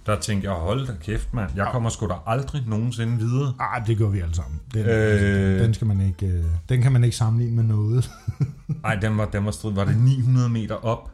[0.06, 1.52] Der tænkte jeg, hold da kæft, mand.
[1.56, 3.54] Jeg kommer sgu da aldrig nogensinde videre.
[3.60, 4.60] Ah, det gør vi alle sammen.
[4.74, 5.54] Den, Øh.
[5.56, 5.60] øh...
[5.60, 8.12] den, skal man ikke, øh, den kan man ikke sammenligne med noget.
[8.84, 9.72] Nej, den var, den var strid.
[9.74, 11.12] Var det 900 meter op?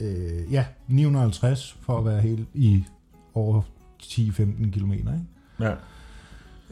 [0.00, 2.84] øh, ja, 950 for at være helt i
[3.34, 3.62] over
[4.02, 5.24] 10-15 kilometer, ikke?
[5.60, 5.74] Ja.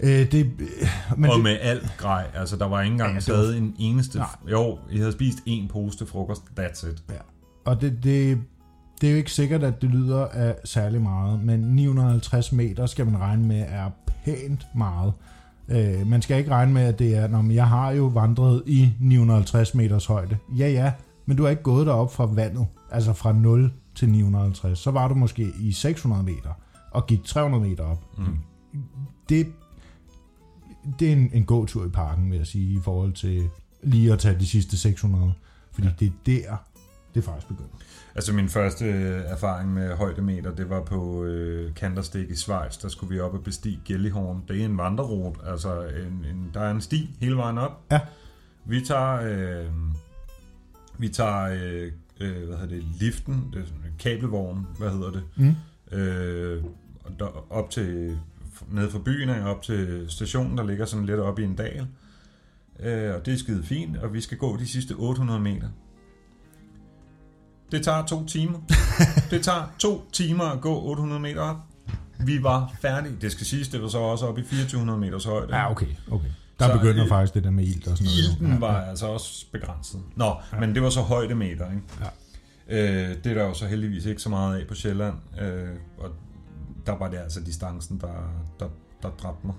[0.02, 0.68] Øh, det, øh,
[1.16, 2.26] men og det, med alt grej.
[2.34, 4.18] Altså, der var ikke engang Ja, ja, det var- en eneste...
[4.18, 4.26] Nej.
[4.50, 6.42] Jo, I havde spist en pose til frokost.
[6.60, 7.02] That's it.
[7.66, 8.38] Og det, det,
[9.00, 13.06] det er jo ikke sikkert, at det lyder af særlig meget, men 950 meter skal
[13.06, 13.90] man regne med er
[14.24, 15.12] pænt meget.
[15.68, 18.92] Øh, man skal ikke regne med, at det er, når jeg har jo vandret i
[19.00, 20.36] 950 meters højde.
[20.58, 20.92] Ja, ja,
[21.26, 24.78] men du har ikke gået derop fra vandet, altså fra 0 til 950.
[24.78, 26.50] Så var du måske i 600 meter
[26.90, 28.04] og gik 300 meter op.
[28.18, 28.24] Mm.
[29.28, 29.46] Det,
[30.98, 33.48] det er en, en gåtur i parken, vil jeg sige, i forhold til
[33.82, 35.32] lige at tage de sidste 600.
[35.72, 35.92] Fordi ja.
[36.00, 36.56] det er der,
[37.14, 37.70] det er faktisk begyndt.
[38.14, 42.78] Altså min første øh, erfaring med højdemeter, det var på øh, Kanterstik i Schweiz.
[42.78, 44.42] Der skulle vi op og bestige Gellihorn.
[44.48, 47.84] Det er en vandrerute, altså en, en, der er en sti hele vejen op.
[47.90, 48.00] Ja.
[48.64, 49.66] Vi tager, øh,
[50.98, 55.10] vi tager øh, øh, hvad hedder det, liften, det er sådan en kabelvogn, hvad hedder
[55.10, 55.54] det, Mm.
[55.98, 56.64] øh,
[57.04, 58.18] og der, op til,
[58.70, 61.86] nede fra byen af, op til stationen, der ligger sådan lidt op i en dal.
[62.80, 65.68] Øh, og det er skide fint, og vi skal gå de sidste 800 meter.
[67.72, 68.58] Det tager to timer.
[69.30, 71.56] det tager to timer at gå 800 meter op.
[72.24, 73.16] Vi var færdige.
[73.20, 75.56] Det skal siges, det var så også op i 2400 meters højde.
[75.56, 76.28] Ja, okay, okay.
[76.58, 78.32] Der Så, begynder øh, faktisk det der med ilt og sådan noget.
[78.32, 78.88] Ilten Ja, var ja.
[78.88, 80.00] altså også begrænset.
[80.16, 80.60] Nå, ja.
[80.60, 81.82] men det var så højdemeter, ikke?
[82.68, 83.10] Ja.
[83.10, 85.14] Øh, det er der jo så heldigvis ikke så meget af på Sjælland.
[85.40, 85.68] Øh,
[85.98, 86.10] og
[86.88, 88.68] der var det altså distancen, der, der,
[89.02, 89.54] der dræbte mig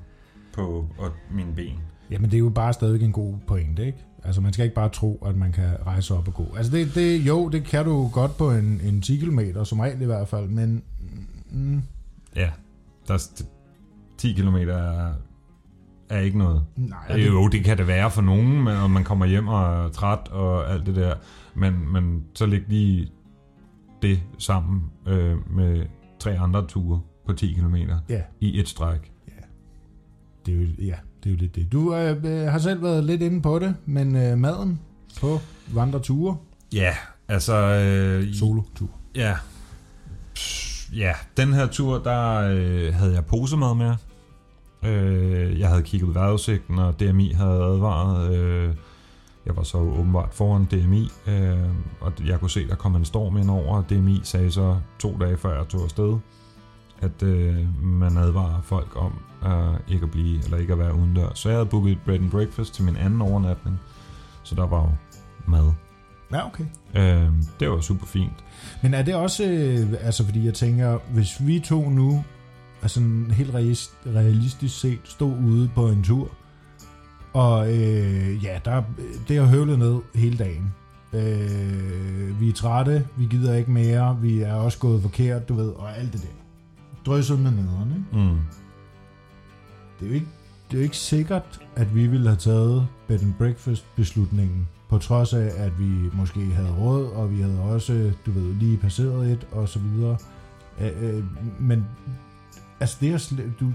[0.53, 1.79] på og mine ben.
[2.11, 3.97] Jamen, det er jo bare stadig en god pointe, ikke?
[4.23, 6.45] Altså, man skal ikke bare tro, at man kan rejse op og gå.
[6.57, 10.01] Altså, det, det, jo, det kan du godt på en, en 10 km, som regel
[10.01, 10.83] i hvert fald, men...
[11.51, 11.81] Mm,
[12.35, 12.49] Ja,
[13.07, 13.43] der er,
[14.17, 15.13] 10 km er,
[16.09, 16.65] er ikke noget.
[16.75, 19.85] nej, Ja, jo, det kan det være for nogen, men, og man kommer hjem og
[19.85, 21.15] er træt og alt det der.
[21.55, 23.11] Men, men så læg lige
[24.01, 25.85] det sammen øh, med
[26.19, 27.75] tre andre ture på 10 km
[28.09, 29.11] Ja, i et stræk.
[30.45, 31.71] det er jo, ja, det er jo lidt det.
[31.71, 34.79] Du øh, øh, har selv været lidt inde på det, men øh, maden
[35.21, 35.39] på
[35.73, 36.37] vandreture,
[36.73, 36.93] Ja,
[37.27, 37.55] altså...
[37.55, 38.89] Øh, solo-tur.
[39.15, 39.35] Ja.
[40.95, 43.93] Ja, den her tur, der øh, havde jeg posemad med.
[44.83, 48.35] Øh, jeg havde kigget vejrudsigten, og DMI havde advaret.
[48.35, 48.75] Øh,
[49.45, 51.57] jeg var så åbenbart foran DMI, øh,
[52.01, 53.75] og jeg kunne se, der kom en storm ind over.
[53.77, 56.17] og DMI sagde så to dage før jeg tog afsted,
[57.01, 59.13] at øh, man advarer folk om
[59.45, 61.39] øh, ikke at blive, eller ikke at være udendørs.
[61.39, 63.79] Så jeg havde booket et bread and breakfast til min anden overnatning,
[64.43, 64.91] så der var jo
[65.47, 65.71] mad.
[66.31, 66.65] Ja, okay.
[66.95, 68.43] Øh, det var super fint.
[68.83, 72.23] Men er det også, øh, altså fordi jeg tænker, hvis vi to nu
[72.81, 76.29] altså en helt realist- realistisk set stå ude på en tur,
[77.33, 78.83] og øh, ja, der,
[79.27, 80.73] det har høvlet ned hele dagen.
[81.13, 85.69] Øh, vi er trætte, vi gider ikke mere, vi er også gået forkert, du ved,
[85.69, 86.27] og alt det der.
[87.05, 88.29] Drysset med nederne, ikke?
[88.29, 88.39] Mm.
[89.99, 90.27] Det er jo ikke,
[90.67, 94.97] det er jo ikke sikkert, at vi ville have taget bed and breakfast beslutningen, på
[94.97, 99.31] trods af, at vi måske havde råd, og vi havde også, du ved, lige passeret
[99.31, 100.17] et, og så videre.
[100.81, 101.23] Øh, øh,
[101.59, 101.85] men
[102.79, 103.71] altså det er, du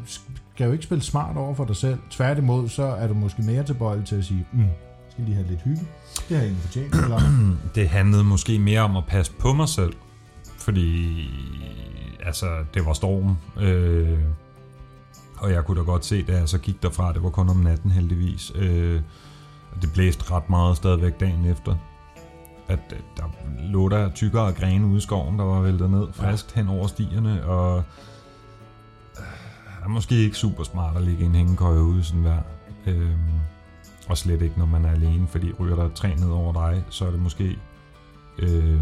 [0.54, 1.98] skal jo ikke spille smart over for dig selv.
[2.10, 4.64] Tværtimod, så er du måske mere tilbøjelig til at sige, mm,
[5.10, 5.82] skal lige have lidt hygge.
[6.28, 6.94] Det har jeg egentlig fortjent.
[6.94, 7.20] Eller,
[7.74, 9.92] Det handlede måske mere om at passe på mig selv,
[10.58, 11.16] fordi
[12.26, 14.18] altså, det var storm, øh,
[15.38, 17.56] og jeg kunne da godt se, da jeg så gik derfra, det var kun om
[17.56, 19.00] natten heldigvis, øh,
[19.72, 21.76] og det blæste ret meget stadigvæk dagen efter,
[22.68, 23.22] at øh, der
[23.58, 27.44] lå der tykkere grene ude i skoven, der var væltet ned friskt hen over stierne,
[27.44, 27.84] og
[29.18, 32.38] øh, er måske ikke super smart at ligge i en hængekøje ude sådan der.
[32.86, 33.10] Øh,
[34.08, 36.84] og slet ikke, når man er alene, fordi ryger der et træ ned over dig,
[36.90, 37.58] så er det måske
[38.38, 38.80] øh,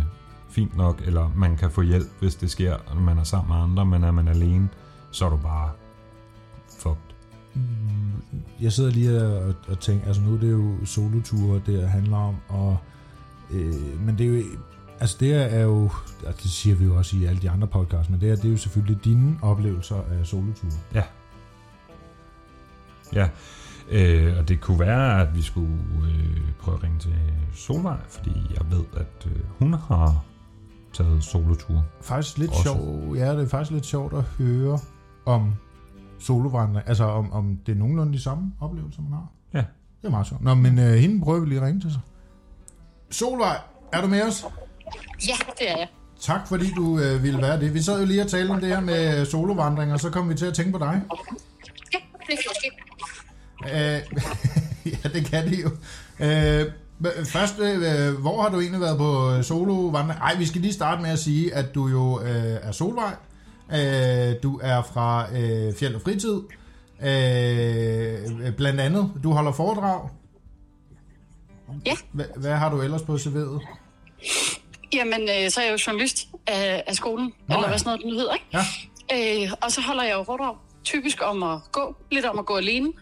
[0.52, 3.62] fint nok, eller man kan få hjælp, hvis det sker, når man er sammen med
[3.62, 4.68] andre, men er man alene,
[5.10, 5.70] så er du bare
[6.78, 7.14] fucked.
[8.60, 12.36] jeg sidder lige og, og tænker, altså nu er det jo soloture, det handler om,
[12.48, 12.78] og,
[13.50, 14.42] øh, men det er jo,
[15.00, 15.90] altså det er jo,
[16.26, 18.44] og det siger vi jo også i alle de andre podcasts, men det er, det
[18.44, 20.72] er jo selvfølgelig dine oplevelser af soloture.
[20.94, 21.02] Ja.
[23.14, 23.28] Ja,
[23.90, 27.14] øh, og det kunne være, at vi skulle øh, prøve at ringe til
[27.54, 30.24] Solvej, fordi jeg ved, at øh, hun har
[30.92, 31.84] taget solotur.
[32.00, 32.62] Faktisk lidt Også.
[32.62, 34.78] sjovt, ja, det er faktisk lidt sjovt at høre
[35.26, 35.54] om
[36.18, 39.26] solovandring, altså om, om det er nogenlunde de samme oplevelser, man har.
[39.54, 39.64] Ja.
[40.00, 40.42] Det er meget sjovt.
[40.42, 42.00] Nå, men øh, hende prøver vi lige at ringe til sig.
[43.10, 43.58] Solvej,
[43.92, 44.46] er du med os?
[45.28, 45.88] Ja, det er jeg.
[46.20, 47.74] Tak fordi du øh, ville være det.
[47.74, 50.34] Vi sad jo lige og talte om det her med solovandring, og så kom vi
[50.34, 51.02] til at tænke på dig.
[51.92, 52.70] Ja, det kan ske.
[53.64, 54.02] Øh,
[55.04, 55.70] ja, det kan det jo.
[56.20, 56.72] Øh,
[57.24, 60.20] først, øh, hvor har du egentlig været på solovandring?
[60.20, 63.14] Ej, vi skal lige starte med at sige, at du jo øh, er Solvej.
[63.72, 66.40] Øh, du er fra øh, Fjeld og Fritid.
[67.02, 70.08] Øh, blandt andet, du holder foredrag.
[71.86, 73.66] Ja, Hva, hvad har du ellers på CV'et?
[74.92, 77.68] jamen, øh, så er jeg jo journalist af, af skolen, Nå, eller ja.
[77.68, 78.46] hvad sådan noget, den hedder, ikke?
[78.52, 79.44] Ja.
[79.44, 82.56] Øh, og så holder jeg jo foredrag, typisk om at gå, lidt om at gå
[82.56, 82.92] alene.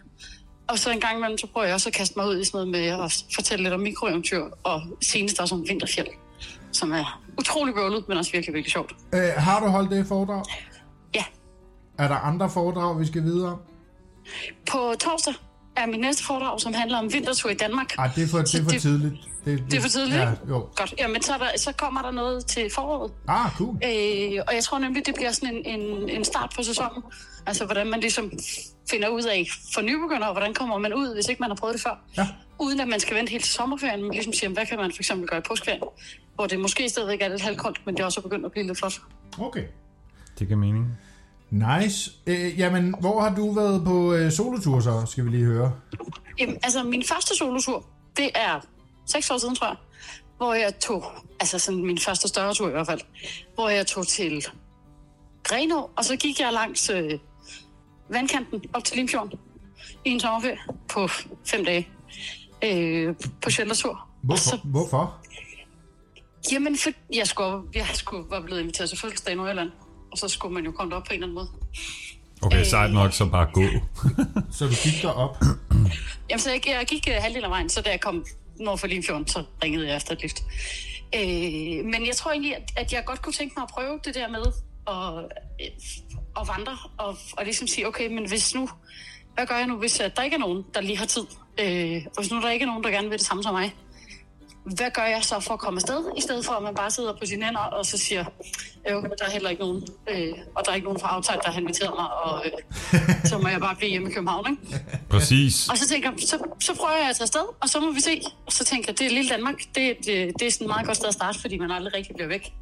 [0.71, 2.57] Og så en gang imellem, så prøver jeg også at kaste mig ud i sådan
[2.57, 6.07] noget med at fortælle lidt om mikroeventyr, og senest også om vinterfjeld,
[6.71, 8.95] som er utrolig bøvlet, men også virkelig, virkelig sjovt.
[9.13, 10.43] Øh, har du holdt det foredrag?
[11.15, 11.23] Ja,
[11.97, 13.59] Er der andre foredrag, vi skal videre om?
[14.71, 15.33] på torsdag
[15.75, 17.95] er min næste foredrag, som handler om vintertur i Danmark.
[17.97, 19.13] Ej, det er for, det er for det- tidligt.
[19.45, 20.41] Det er for tidligt, Ja, ikke?
[20.49, 20.59] jo.
[20.75, 23.11] Godt, jamen så, er der, så kommer der noget til foråret.
[23.27, 23.75] Ah, cool.
[23.75, 27.03] Øh, og jeg tror nemlig, det bliver sådan en, en, en start på sæsonen.
[27.45, 28.31] Altså, hvordan man ligesom
[28.89, 31.81] finder ud af for nybegyndere, hvordan kommer man ud, hvis ikke man har prøvet det
[31.81, 32.03] før.
[32.17, 32.27] Ja.
[32.59, 34.99] Uden at man skal vente helt til sommerferien, men ligesom siger, hvad kan man for
[35.01, 35.81] eksempel gøre i påskeferien,
[36.35, 38.77] hvor det måske stadigvæk er lidt halvkoldt, men det er også begyndt at blive lidt
[38.77, 38.93] flot.
[39.39, 39.63] Okay.
[40.39, 40.97] Det giver mening.
[41.51, 42.11] Nice.
[42.27, 45.73] Øh, jamen, hvor har du været på øh, solotur så, skal vi lige høre?
[46.39, 47.85] Jamen, altså, min første solotur,
[48.17, 48.59] det er
[49.05, 49.75] seks år siden, tror jeg,
[50.37, 51.05] hvor jeg tog,
[51.39, 53.01] altså sådan min første større tur i hvert fald,
[53.55, 54.45] hvor jeg tog til
[55.43, 57.19] Grenå, og så gik jeg langs øh,
[58.09, 59.39] vandkanten op til Limfjorden
[60.05, 60.57] i en sommerferie
[60.89, 61.07] på
[61.45, 61.89] fem dage
[62.63, 64.07] øh, på sheltertur.
[64.29, 64.67] Og så, Hvorfor?
[64.67, 65.17] Hvorfor?
[66.51, 69.71] jamen, for jeg skulle, jeg skulle var blevet inviteret til fødselsdag i Nordjylland,
[70.11, 71.49] og så skulle man jo komme op på en eller anden måde.
[72.41, 73.61] Okay, sejt nok, så bare gå.
[74.57, 75.37] Så du gik derop?
[76.29, 78.25] Jamen, så jeg, jeg gik uh, halvdelen af vejen, så da jeg kom
[78.59, 80.43] nord for Limfjorden, så ringede jeg efter et lift.
[81.15, 84.15] Øh, men jeg tror egentlig, at, at jeg godt kunne tænke mig at prøve det
[84.15, 84.45] der med
[84.87, 85.25] at,
[85.61, 88.69] øh, at vandre, og, og ligesom sige, okay, men hvis nu,
[89.35, 91.25] hvad gør jeg nu, hvis uh, der ikke er nogen, der lige har tid?
[91.59, 93.75] Øh, og hvis nu der ikke er nogen, der gerne vil det samme som mig,
[94.63, 97.13] hvad gør jeg så for at komme afsted, i stedet for at man bare sidder
[97.13, 98.25] på sine hænder og så siger,
[98.91, 101.51] jo, der er heller ikke nogen, øh, og der er ikke nogen fra Outside, der
[101.51, 102.51] har inviteret mig, og øh,
[103.29, 104.85] så må jeg bare blive hjemme i København, ikke?
[105.09, 105.69] Præcis.
[105.69, 107.99] Og så tænker jeg, så, så prøver jeg at tage afsted, og så må vi
[107.99, 108.21] se.
[108.45, 109.55] Og så tænker jeg, det er lille Danmark.
[109.75, 112.15] Det, det, det er sådan et meget godt sted at starte, fordi man aldrig rigtig
[112.15, 112.53] bliver væk.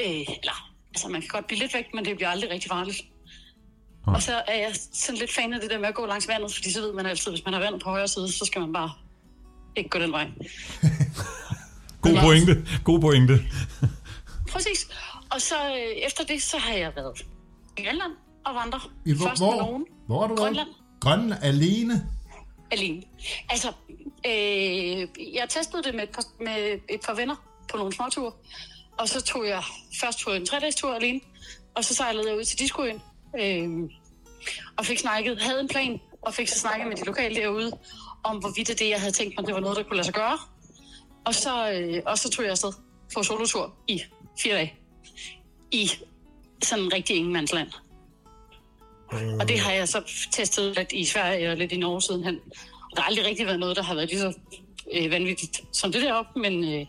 [0.00, 3.02] Øh, eller, altså man kan godt blive lidt væk, men det bliver aldrig rigtig farligt.
[4.06, 6.54] Og så er jeg sådan lidt fan af det der med at gå langs vandet,
[6.54, 8.72] fordi så ved man altid, hvis man har vandet på højre side, så skal man
[8.72, 8.92] bare
[9.76, 10.28] ikke gå den vej.
[12.02, 12.66] God pointe.
[12.84, 13.38] God pointe.
[14.52, 14.88] Præcis.
[15.30, 17.20] Og så øh, efter det, så har jeg været
[17.78, 18.12] i Grønland
[18.44, 18.80] og vandre.
[19.06, 19.84] I, hvor, Først med hvor, nogen.
[20.06, 20.46] hvor har du været?
[20.46, 20.68] Grønland.
[21.00, 22.06] Grønland alene?
[22.70, 23.02] alene.
[23.48, 23.68] Altså,
[24.26, 27.36] øh, jeg testede det med et, par, med et par venner
[27.70, 28.32] på nogle småture,
[28.98, 29.62] og så tog jeg
[30.00, 31.20] først på en tre-dages tur alene,
[31.74, 33.00] og så sejlede jeg ud til Discoøen,
[33.40, 33.68] Øh,
[34.76, 37.72] og fik snakket, havde en plan, og fik så snakket med de lokale derude,
[38.24, 40.38] om hvorvidt det, jeg havde tænkt mig, det var noget, der kunne lade sig gøre.
[41.24, 42.72] Og så, øh, og så tog jeg afsted
[43.14, 44.02] på solotur i
[44.42, 44.74] fire dage.
[45.70, 45.90] I
[46.62, 47.68] sådan en rigtig ingenmandsland.
[49.12, 49.34] Øh.
[49.40, 52.34] Og det har jeg så testet lidt i Sverige og lidt i Norge sidenhen.
[52.96, 54.32] Der har aldrig rigtig været noget, der har været lige så
[54.92, 56.86] øh, vanvittigt som det deroppe, men, øh,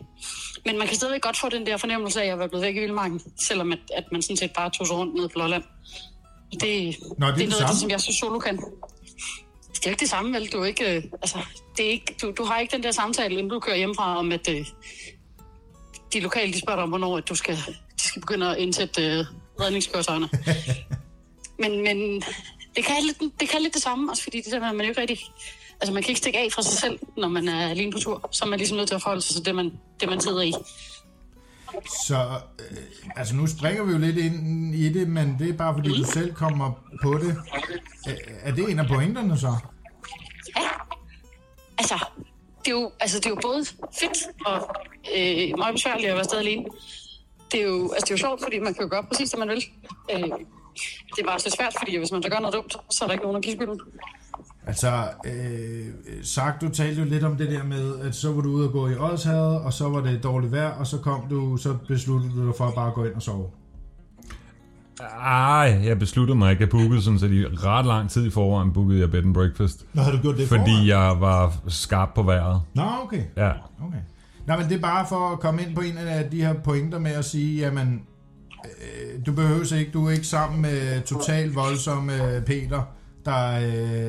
[0.64, 2.80] men man kan stadigvæk godt få den der fornemmelse af at være blevet væk i
[2.80, 5.62] Vildmarken, selvom at, at man sådan set bare tog sig rundt ned på Lolland.
[6.52, 8.60] Det, Nå, det, det er noget det, som jeg synes solo kan.
[9.76, 10.52] Det er jo ikke det samme, vel?
[10.52, 11.38] Du, er ikke, øh, altså,
[11.76, 14.32] det er ikke, du, du har ikke den der samtale, inden du kører hjemmefra, om
[14.32, 14.66] at øh,
[16.12, 17.56] de lokale de spørger dig om, hvornår at du skal,
[17.96, 19.24] de skal begynde at indsætte øh,
[19.60, 20.28] redningskøretøjerne.
[21.62, 22.22] men, men
[22.76, 24.86] det kan, lidt, det kan lidt det samme, også fordi det der med, at man
[24.86, 25.18] jo ikke rigtig...
[25.80, 28.28] Altså, man kan ikke stikke af fra sig selv, når man er alene på tur.
[28.32, 30.42] Så er man ligesom nødt til at forholde sig til det, man, det, man sidder
[30.42, 30.52] i.
[32.06, 32.16] Så
[32.70, 32.76] øh,
[33.16, 36.04] altså nu springer vi jo lidt ind i det, men det er bare fordi du
[36.04, 37.36] selv kommer på det.
[38.08, 39.56] Øh, Er det en af pointerne så?
[41.78, 42.04] Altså,
[42.64, 43.64] det er jo, altså, det er jo både
[44.00, 44.76] fedt og
[45.16, 46.64] øh, meget besværligt at være stadig alene.
[47.52, 49.38] Det er, jo, altså, det er jo sjovt, fordi man kan jo gøre præcis, det
[49.38, 49.64] man vil.
[50.12, 50.20] Øh,
[51.16, 53.12] det er bare så svært, fordi hvis man så gør noget dumt, så er der
[53.12, 53.80] ikke nogen, der giver skylden.
[54.66, 55.86] Altså, øh,
[56.22, 58.72] sagt, du talte jo lidt om det der med, at så var du ude og
[58.72, 62.32] gå i Odshavet, og så var det dårligt vejr, og så kom du, så besluttede
[62.32, 63.46] du dig for at bare gå ind og sove.
[65.00, 66.62] Ej, jeg besluttede mig ikke.
[66.62, 69.86] Jeg bookede sådan, så i ret lang tid i forvejen bookede jeg bed and breakfast.
[69.92, 72.62] Nå, har du gjort det Fordi jeg var skarp på vejret.
[72.74, 73.22] Nå, okay.
[73.36, 73.50] Ja.
[73.86, 73.98] okay.
[74.46, 76.98] Nej, men det er bare for at komme ind på en af de her pointer
[76.98, 78.02] med at sige, jamen,
[78.64, 82.12] øh, du behøver ikke, du er ikke sammen med totalt voldsomme
[82.46, 82.82] Peter,
[83.26, 83.60] der,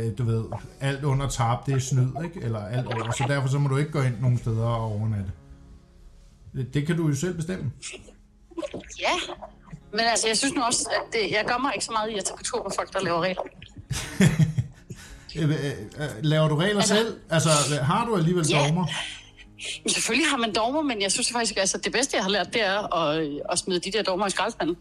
[0.07, 0.43] øh, du ved,
[0.81, 2.41] alt under tab, det er snyd, ikke?
[2.41, 3.11] Eller alt over.
[3.11, 5.31] Så derfor så må du ikke gå ind nogen steder og overnatte.
[6.55, 7.71] Det, det kan du jo selv bestemme.
[8.99, 9.33] Ja,
[9.91, 12.17] men altså, jeg synes nu også, at det, jeg gør mig ikke så meget i
[12.17, 13.41] at tage på tur med folk, der laver regler.
[15.35, 15.55] Øh, øh,
[15.97, 17.19] øh, Laver du regler Altså- selv?
[17.29, 17.49] Altså,
[17.81, 18.57] har du alligevel Ja.
[18.67, 18.85] dogmer?
[19.87, 22.63] Selvfølgelig har man dogmer, men jeg synes faktisk, altså det bedste, jeg har lært, det
[22.65, 24.77] er at, at smide de der dogmer i skraldespanden.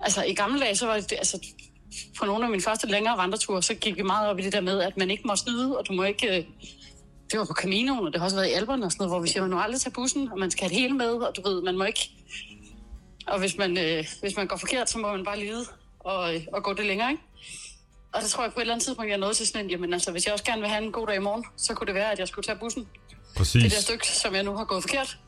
[0.00, 1.38] Altså i gamle dage, så var det, altså
[2.18, 4.60] på nogle af mine første længere vandreture, så gik vi meget op i det der
[4.60, 6.38] med, at man ikke må snyde, og du må ikke...
[6.38, 6.44] øh,
[7.30, 9.20] Det var på Caminoen, og det har også været i Alperne og sådan noget, hvor
[9.20, 11.36] vi siger, man må aldrig tage bussen, og man skal have det hele med, og
[11.36, 12.10] du ved, man må ikke...
[13.26, 15.64] Og hvis man, øh, hvis man går forkert, så må man bare lide
[16.00, 17.22] og, øh, og gå det længere, ikke?
[18.14, 19.70] Og det tror jeg på et eller andet tidspunkt, jeg er nået til sådan en,
[19.70, 21.86] jamen altså, hvis jeg også gerne vil have en god dag i morgen, så kunne
[21.86, 22.86] det være, at jeg skulle tage bussen
[23.36, 23.62] Præcis.
[23.62, 25.18] det der stykke, som jeg nu har gået forkert.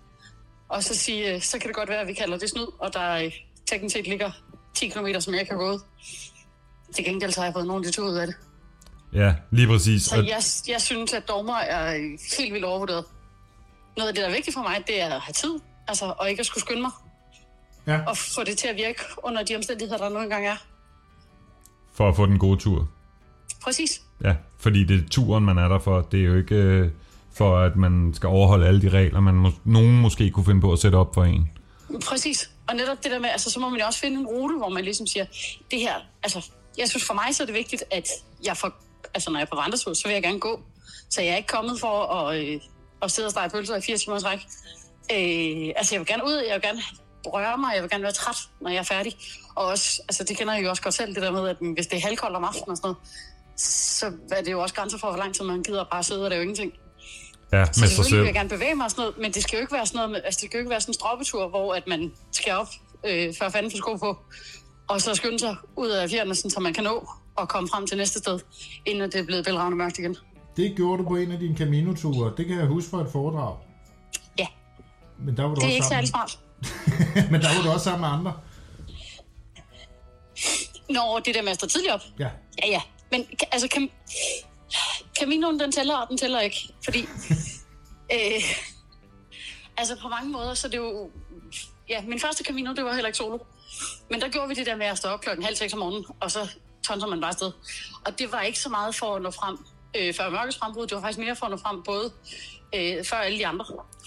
[0.69, 2.95] Og så sige, øh, så kan det godt være, at vi kalder det snyd, og
[2.95, 3.31] der
[3.67, 4.31] teknisk set ligger
[4.77, 5.79] 10 km, som jeg kan gå ud.
[6.95, 8.37] Til gengæld så har jeg fået nogle af de tur ud af det.
[9.13, 10.03] Ja, lige præcis.
[10.03, 11.93] Så jeg, jeg synes, at dommer er
[12.39, 13.05] helt vildt overvurderet.
[13.97, 16.31] Noget af det, der er vigtigt for mig, det er at have tid, altså, og
[16.31, 16.91] ikke at skulle skynde mig,
[17.87, 18.01] Ja.
[18.07, 20.57] og få det til at virke under de omstændigheder, der nu engang er.
[21.95, 22.89] for at få den gode tur.
[23.63, 24.03] Præcis.
[24.25, 26.01] Ja, fordi det er turen, man er der for.
[26.01, 26.91] Det er jo ikke øh,
[27.33, 30.73] for, at man skal overholde alle de regler, man må, nogen måske kunne finde på
[30.73, 31.51] at sætte op for en.
[32.07, 32.51] Præcis.
[32.69, 34.69] Og netop det der med, altså, så må man jo også finde en rute, hvor
[34.69, 35.25] man ligesom siger,
[35.71, 38.09] det her, altså, jeg synes for mig, så er det vigtigt, at
[38.45, 38.71] jeg får,
[39.15, 40.61] altså, når jeg er på vandretur, så vil jeg gerne gå.
[41.11, 42.61] Så jeg er ikke kommet for at, øh,
[43.03, 44.39] at sidde og stege pølser i fire timer i træk.
[45.13, 46.83] Øh, altså, jeg vil gerne ud, jeg vil gerne
[47.27, 49.17] røre mig, jeg vil gerne være træt, når jeg er færdig.
[49.55, 51.87] Og også, altså, det kender jeg jo også godt selv, det der med, at hvis
[51.87, 52.97] det er halvkoldt om aftenen og sådan noget,
[53.57, 56.31] så er det jo også grænser for, hvor lang tid man gider bare sidde og
[56.31, 56.73] lave ingenting.
[57.53, 58.25] Ja, Så med sig selvfølgelig vil selv.
[58.25, 60.23] jeg gerne bevæge mig og sådan noget, men det skal jo ikke være sådan noget,
[60.25, 62.69] altså det skal jo ikke være sådan en stroppetur, hvor at man skal op,
[63.07, 64.19] øh, før fanden får sko på,
[64.91, 67.09] og så skynde sig ud af fjernene, sådan, så man kan nå
[67.41, 68.41] at komme frem til næste sted,
[68.87, 70.17] inden det er blevet bælragende mørkt igen.
[70.57, 72.33] Det gjorde du på en af dine Camino-ture.
[72.37, 73.57] Det kan jeg huske fra et foredrag.
[74.39, 74.47] Ja,
[75.19, 76.07] Men der var du det er også ikke sammen.
[76.07, 76.39] særlig smart.
[77.33, 78.33] Men der var du også sammen med andre.
[80.91, 82.29] Når det der med at stå tidligt op, Ja.
[82.63, 83.91] ja ja, men altså, kan,
[85.21, 87.01] Caminoen den tæller, og den tæller ikke, fordi,
[88.15, 88.43] øh,
[89.77, 91.11] altså på mange måder, så det er jo,
[91.89, 93.39] ja, min første Camino, det var heller ikke solo,
[94.11, 96.05] men der gjorde vi det der med at stå op klokken halv seks om morgenen,
[96.21, 96.49] og så
[96.87, 97.53] tonser man bare afsted.
[98.07, 99.59] Og det var ikke så meget for at nå frem
[99.97, 102.13] øh, før mørkets frembrud, det var faktisk mere for at nå frem både
[102.75, 103.65] øh, før alle de andre,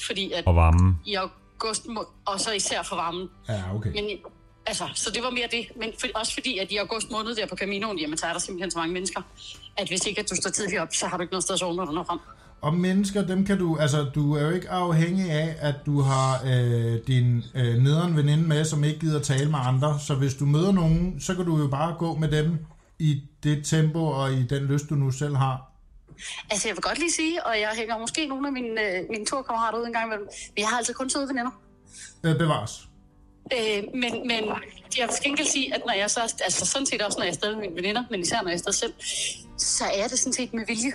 [0.08, 1.00] fordi at Og varmen.
[1.06, 3.92] i august, må- og så især for varmen, Ja, okay.
[3.92, 4.06] men
[4.66, 5.68] altså, så det var mere det.
[5.76, 8.40] Men for, også fordi, at i august måned der på Caminoen, jamen, så er der
[8.40, 9.22] simpelthen så mange mennesker,
[9.78, 11.60] at hvis ikke at du står tidligt op, så har du ikke noget sted at
[11.60, 12.20] sove, når du når frem.
[12.64, 16.42] Og mennesker, dem kan du, altså du er jo ikke afhængig af, at du har
[16.46, 20.00] øh, din øh, nederen veninde med, som ikke gider tale med andre.
[20.00, 22.58] Så hvis du møder nogen, så kan du jo bare gå med dem
[23.00, 25.72] i det tempo og i den lyst, du nu selv har.
[26.52, 29.26] Altså, jeg vil godt lige sige, og jeg hænger måske nogle af mine, øh, mine
[29.26, 31.52] turkammerater ud en gang imellem, men jeg har altid kun søde veninder.
[32.24, 32.88] Øh, bevares.
[33.54, 34.44] Øh, men, men
[34.98, 37.36] jeg vil gengæld sige, at når jeg så, altså sådan set også, når jeg er
[37.36, 38.94] stadig med mine veninder, men især når jeg er stadig selv,
[39.58, 40.92] så er det sådan set med vilje.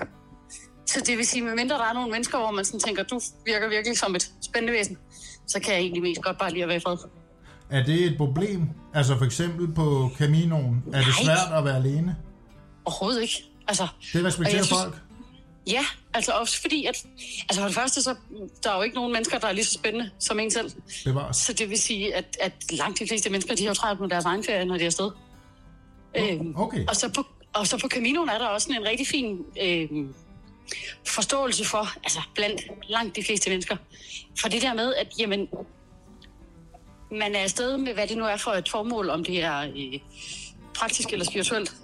[0.89, 3.69] Så det vil sige, medmindre der er nogle mennesker, hvor man sådan tænker, du virker
[3.69, 4.99] virkelig som et spændende væsen,
[5.47, 6.97] så kan jeg egentlig mest godt bare lide at være i fred.
[7.71, 8.63] Er det et problem?
[8.95, 11.25] Altså for eksempel på Caminoen, er det Nej.
[11.25, 12.17] svært at være alene?
[12.85, 13.45] Overhovedet ikke.
[13.69, 14.97] Altså, Det respekterer synes- folk?
[15.67, 15.85] ja,
[16.15, 17.05] altså også fordi, at
[17.43, 18.15] altså for det første, så
[18.65, 20.71] der er jo ikke nogen mennesker, der er lige så spændende som en selv.
[21.05, 21.37] Bevares.
[21.37, 24.25] Så det vil sige, at, at langt de fleste mennesker, de har travlt med deres
[24.25, 25.11] egen ferie, når de er afsted.
[26.19, 26.87] Øhm, Okay.
[26.89, 27.25] Og så på,
[27.55, 29.89] og så på Caminoen er der også sådan en rigtig fin øh,
[31.07, 33.77] forståelse for, altså blandt langt de fleste mennesker,
[34.41, 35.49] for det der med, at jamen,
[37.11, 40.01] man er afsted med, hvad det nu er for et formål, om det er øh,
[40.75, 41.75] praktisk eller spirituelt.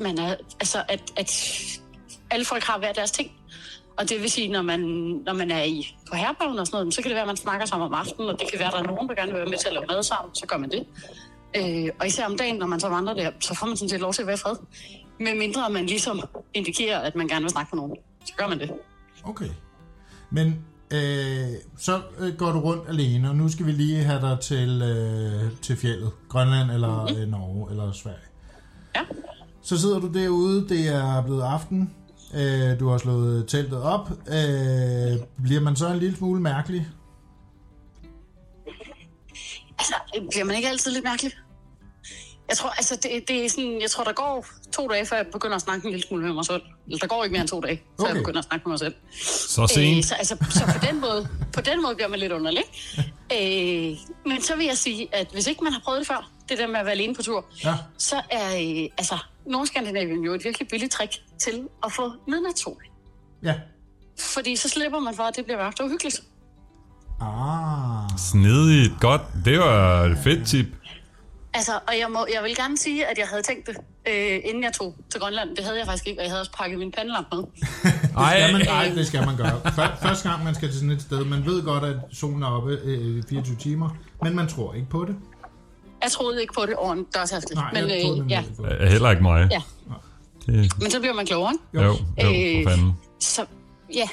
[0.00, 1.30] Man er, altså, at, at
[2.30, 3.32] alle folk har hver deres ting.
[3.96, 4.80] Og det vil sige, når man,
[5.26, 7.36] når man er i, på herbergen og sådan noget, så kan det være, at man
[7.36, 9.40] snakker sammen om aftenen, og det kan være, at der er nogen, der gerne vil
[9.40, 10.86] være med til at lave mad sammen, så gør man det.
[11.56, 14.00] Øh, og især om dagen, når man så vandrer der, så får man sådan set
[14.00, 14.56] lov til at være fred.
[15.20, 16.22] Med mindre man ligesom
[16.54, 18.70] indikerer, at man gerne vil snakke med nogen, så gør man det.
[19.24, 19.48] Okay.
[20.30, 21.48] Men øh,
[21.78, 25.60] så øh, går du rundt alene, og nu skal vi lige have dig til, øh,
[25.62, 26.10] til fjellet.
[26.28, 27.22] Grønland eller mm-hmm.
[27.22, 28.18] øh, Norge eller Sverige.
[28.96, 29.00] Ja.
[29.62, 31.94] Så sidder du derude, det er blevet aften,
[32.34, 34.10] øh, du har slået teltet op.
[34.10, 36.88] Øh, bliver man så en lille smule mærkelig?
[39.78, 39.94] Altså,
[40.30, 41.32] bliver man ikke altid lidt mærkelig?
[42.48, 45.26] Jeg tror, altså, det, det er sådan, jeg tror, der går to dage, før jeg
[45.32, 46.62] begynder at snakke en lille smule med mig selv.
[46.86, 48.14] Eller der går ikke mere end to dage, før okay.
[48.14, 48.94] jeg begynder at snakke med mig selv.
[49.48, 49.96] Så sent.
[49.98, 52.62] Øh, så, altså, så på, den måde, på den måde bliver man lidt underlig.
[53.32, 56.58] Øh, men så vil jeg sige, at hvis ikke man har prøvet det før, det
[56.58, 57.74] der med at være alene på tur, Ja.
[57.98, 62.82] så er øh, altså, Nordskandinavien jo et virkelig billigt trick til at få midnatssol.
[63.42, 63.54] Ja.
[64.20, 66.22] Fordi så slipper man for, at det bliver mørkt og uhyggeligt.
[67.20, 68.18] Ah.
[68.18, 68.92] Snedigt.
[69.00, 69.22] Godt.
[69.44, 70.66] Det var et fedt tip.
[71.54, 73.76] Altså, og jeg, må, jeg vil gerne sige, at jeg havde tænkt det,
[74.08, 75.56] øh, inden jeg tog til Grønland.
[75.56, 77.44] Det havde jeg faktisk ikke, og jeg havde også pakket min pandelampe med.
[78.16, 79.60] Ej, Skal man, ej, det skal man gøre.
[79.76, 82.46] Før- Første gang, man skal til sådan et sted, man ved godt, at solen er
[82.46, 83.90] oppe øh, 24 timer,
[84.22, 85.16] men man tror ikke på det.
[86.02, 87.54] Jeg troede ikke på det over en dørtaske.
[87.54, 88.40] Nej, men, jeg troede øh, ja.
[88.40, 88.76] ikke på det.
[88.80, 89.48] Øh, heller ikke mig.
[89.50, 89.62] ja,
[90.46, 91.52] Det, men så bliver man klogere.
[91.52, 91.84] ikke?
[91.86, 92.92] jo, jo, for Øh.
[93.20, 93.46] Så
[93.94, 94.08] ja,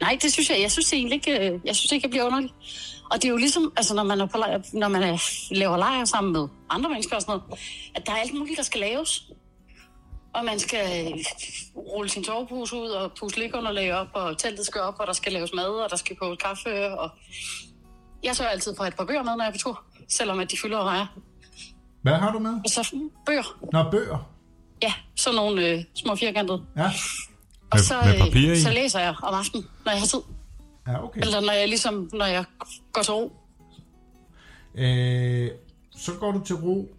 [0.00, 2.50] nej, det synes jeg, jeg synes egentlig ikke, øh, jeg synes ikke, jeg bliver underlig.
[3.10, 5.18] Og det er jo ligesom, altså når man, er på lejr, når man er,
[5.54, 7.60] laver lejr sammen med andre mennesker og sådan noget,
[7.94, 9.30] at der er alt muligt, der skal laves.
[10.34, 11.18] Og man skal øh,
[11.76, 15.32] rulle sin sovepose ud og pusse ligunderlag op, og teltet skal op, og der skal
[15.32, 16.98] laves mad, og der skal koges kaffe.
[16.98, 17.10] Og
[18.24, 20.50] jeg sørger altid for et par bøger med, når jeg er på tur, selvom at
[20.50, 21.06] de fylder og vejer.
[22.02, 22.52] Hvad har du med?
[22.52, 22.94] Og så
[23.26, 23.58] bøger.
[23.72, 24.28] Nå, bøger.
[24.82, 26.62] Ja, sådan nogle øh, små firkantede.
[26.76, 26.84] Ja.
[26.84, 26.90] Og
[27.72, 28.60] Med- så, med papir øh, i?
[28.60, 30.20] så læser jeg om aftenen, når jeg har tid.
[30.88, 31.20] Ja, okay.
[31.20, 32.44] Eller når jeg ligesom, når jeg
[32.92, 33.32] går til ro.
[34.74, 35.50] Øh,
[35.90, 36.94] så går du til ro.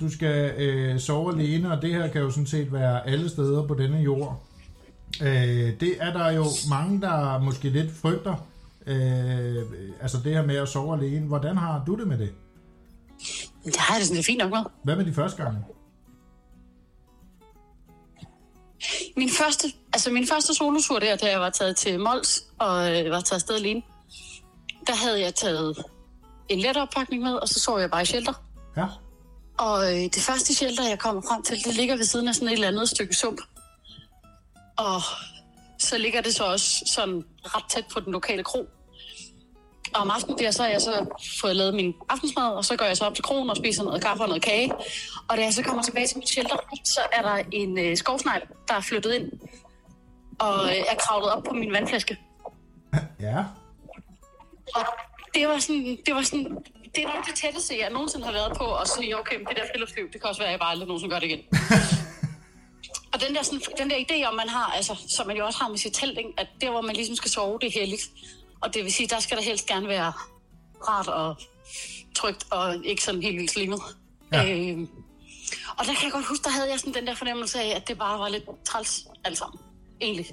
[0.00, 3.66] Du skal øh, sove alene, og det her kan jo sådan set være alle steder
[3.66, 4.42] på denne jord.
[5.22, 8.46] Øh, det er der jo mange, der måske lidt frygter.
[8.86, 9.62] Øh,
[10.00, 11.26] altså det her med at sove alene.
[11.26, 12.32] Hvordan har du det med det?
[13.64, 14.58] Det har jeg det sådan lidt fint nok med.
[14.82, 15.58] Hvad med de første gange?
[19.16, 23.10] Min første, altså min første solotur der, da jeg var taget til Mols og øh,
[23.10, 23.82] var taget afsted alene,
[24.86, 25.84] der havde jeg taget
[26.48, 28.32] en let oppakning med, og så sov jeg bare i shelter.
[28.76, 28.86] Ja.
[29.58, 32.48] Og øh, det første shelter, jeg kommer frem til, det ligger ved siden af sådan
[32.48, 33.40] et eller andet stykke sump.
[34.76, 35.00] Og
[35.78, 38.68] så ligger det så også sådan ret tæt på den lokale kro.
[39.94, 41.06] Og om aftenen der, så har jeg så
[41.40, 44.02] fået lavet min aftensmad, og så går jeg så op til krogen og spiser noget
[44.02, 44.72] kaffe og noget kage.
[45.28, 48.42] Og da jeg så kommer tilbage til mit shelter, så er der en øh, skovsnegl,
[48.68, 49.32] der er flyttet ind
[50.38, 52.16] og øh, er kravlet op på min vandflaske.
[53.20, 53.38] Ja.
[54.74, 54.84] Og
[55.34, 56.58] det var sådan, det var sådan,
[56.94, 59.56] det er nok det tætteste, jeg nogensinde har været på at sige, okay, men det
[59.56, 61.42] der friluftsliv, det kan også være, at jeg bare aldrig nogensinde gør det igen.
[63.12, 65.58] og den der, sådan, den der idé, om man har, altså, som man jo også
[65.58, 66.30] har med sit telt, ikke?
[66.36, 68.02] at der, hvor man ligesom skal sove, det er heldigt.
[68.60, 70.12] Og det vil sige, der skal der helst gerne være
[70.88, 71.36] rart og
[72.14, 73.80] trygt, og ikke sådan helt vildt slimet.
[74.32, 74.54] Ja.
[74.54, 74.78] Øh,
[75.78, 77.88] og der kan jeg godt huske, der havde jeg sådan den der fornemmelse af, at
[77.88, 79.60] det bare var lidt træls alt sammen,
[80.00, 80.26] egentlig.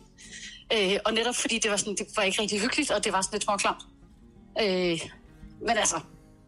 [0.74, 3.22] Øh, og netop fordi det var, sådan, det var ikke rigtig hyggeligt, og det var
[3.22, 3.82] sådan lidt småklamt.
[4.62, 5.00] Øh,
[5.60, 6.00] men altså,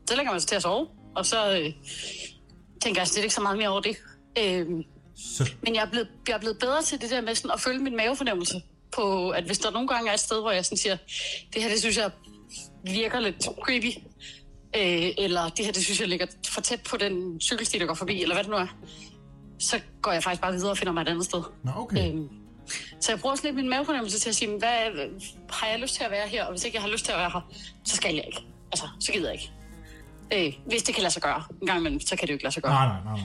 [0.10, 1.74] så lægger man sig til at sove, og så øh,
[2.82, 3.98] tænker jeg slet ikke så meget mere over det.
[4.38, 4.66] Øh,
[5.18, 7.62] Så, men jeg er, blevet, jeg er blevet bedre til det der med sådan at
[7.62, 8.62] følge min mavefornemmelse
[8.96, 10.98] på, at hvis der nogle gange er et sted, hvor jeg sådan siger,
[11.54, 12.12] det her, det synes jeg
[12.84, 13.98] virker lidt creepy,
[14.76, 17.94] øh, eller det her, det synes jeg ligger for tæt på den cykelsti, der går
[17.94, 18.68] forbi, eller hvad det nu er,
[19.60, 21.44] så går jeg faktisk bare videre og finder mig et andet sted.
[21.64, 22.12] nå, okay.
[22.12, 22.30] Øhm,
[23.00, 25.10] så jeg bruger sådan lidt min mavefornemmelse til at sige, hvad,
[25.50, 27.18] har jeg lyst til at være her, og hvis ikke jeg har lyst til at
[27.18, 28.42] være her, så skal jeg ikke.
[28.72, 29.52] Altså, så gider jeg ikke.
[30.34, 31.44] Øh, hvis det kan lade sig gøre.
[31.62, 32.74] En gang imellem, så kan det jo ikke lade sig gøre.
[32.74, 33.22] Nej, nej, nej,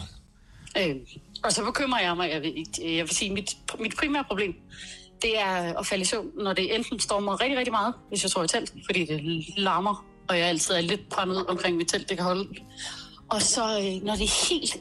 [0.74, 0.90] nej.
[0.90, 0.96] Øh,
[1.44, 4.54] og så bekymrer jeg mig, jeg vil, jeg vil sige, mit, mit primære problem,
[5.22, 8.30] det er at falde i søvn, når det enten stormer rigtig, rigtig meget, hvis jeg
[8.30, 11.88] sover i telt, fordi det larmer, og jeg altid er lidt brændt ud omkring mit
[11.88, 12.48] telt, det kan holde.
[13.28, 14.76] Og så øh, når det er helt,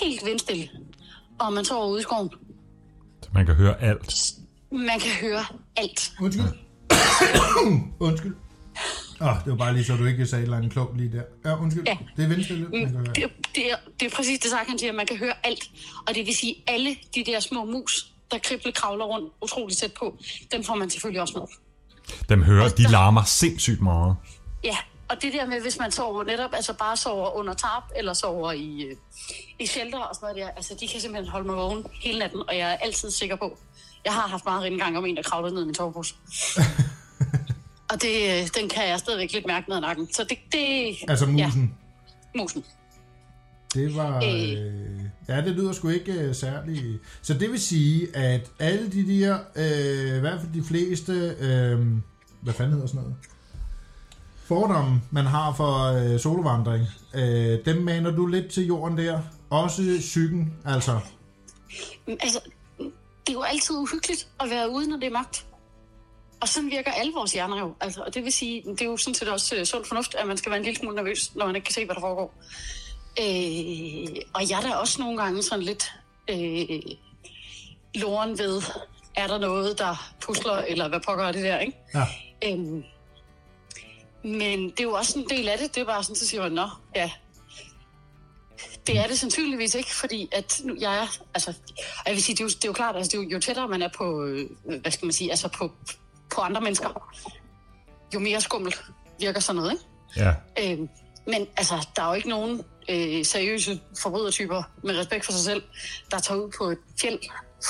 [0.00, 0.68] helt vindstille,
[1.40, 2.30] og man sover ude i skoven,
[3.22, 4.32] Så man kan høre alt.
[4.70, 5.44] man kan høre
[5.76, 6.12] alt.
[6.22, 6.44] Undskyld.
[8.00, 8.34] undskyld.
[9.20, 11.22] Oh, det var bare lige så, du ikke sagde et eller andet klogt lige der.
[11.50, 11.84] Ja, undskyld.
[11.86, 11.96] Ja.
[12.16, 12.68] Det er vindstille.
[12.68, 13.04] Man kan høre.
[13.14, 15.70] Det, det, er, det er præcis det, Sarkan siger, man kan høre alt.
[16.08, 19.92] Og det vil sige, alle de der små mus, der kribler kravler rundt utroligt tæt
[19.92, 20.16] på,
[20.52, 21.46] dem får man selvfølgelig også med.
[22.28, 24.16] Dem hører, de larmer sindssygt meget.
[24.64, 24.76] Ja,
[25.08, 28.52] og det der med, hvis man sover netop, altså bare sover under tarp, eller sover
[28.52, 28.96] i, øh,
[29.58, 32.42] i shelter og sådan noget der, altså de kan simpelthen holde mig vågen hele natten,
[32.48, 33.58] og jeg er altid sikker på,
[34.04, 36.14] jeg har haft meget en gang om en, der kravlede ned i min sovepose.
[37.90, 40.12] og det, øh, den kan jeg stadigvæk lidt mærke ned ad nakken.
[40.12, 41.38] Så det, det Altså musen.
[42.34, 42.64] Ja, musen.
[43.74, 44.16] Det var...
[44.16, 46.98] Øh, ja, det lyder sgu ikke øh, særlig...
[47.22, 51.86] Så det vil sige, at alle de der, øh, i hvert fald de fleste, øh,
[52.40, 53.16] hvad fanden hedder sådan noget?
[54.44, 59.20] Fordomme, man har for øh, solovandring, øh, dem maner du lidt til jorden der.
[59.50, 61.00] Også psyken, altså.
[62.06, 62.40] Altså,
[63.26, 65.46] det er jo altid uhyggeligt at være ude, når det er magt.
[66.40, 67.74] Og sådan virker alle vores hjerner jo.
[67.80, 70.26] Altså, og det vil sige, det er jo sådan set også øh, sund fornuft, at
[70.26, 72.34] man skal være en lille smule nervøs, når man ikke kan se, hvad der foregår.
[73.20, 75.92] Øh, og jeg er da også nogle gange sådan lidt
[76.30, 76.80] øh,
[77.94, 78.62] loren ved,
[79.16, 81.78] er der noget, der pusler, eller hvad pokker er det der, ikke?
[81.94, 82.06] Ja.
[82.44, 82.84] Øhm,
[84.24, 85.74] men det er jo også en del af det.
[85.74, 87.10] Det er bare sådan, så siger man, nå, ja.
[88.86, 91.50] Det er det sandsynligvis ikke, fordi at nu, jeg er, altså,
[91.98, 93.28] og jeg vil sige, det er jo, det er jo klart, altså, det er jo,
[93.28, 94.50] jo tættere man er på, øh,
[94.80, 95.72] hvad skal man sige, altså på,
[96.34, 97.12] på andre mennesker,
[98.14, 98.84] jo mere skummelt
[99.20, 99.84] virker sådan noget, ikke?
[100.16, 100.72] Ja.
[100.72, 100.78] Øh,
[101.26, 105.62] men altså, der er jo ikke nogen øh, seriøse forbrydertyper med respekt for sig selv,
[106.10, 107.18] der tager ud på et fjeld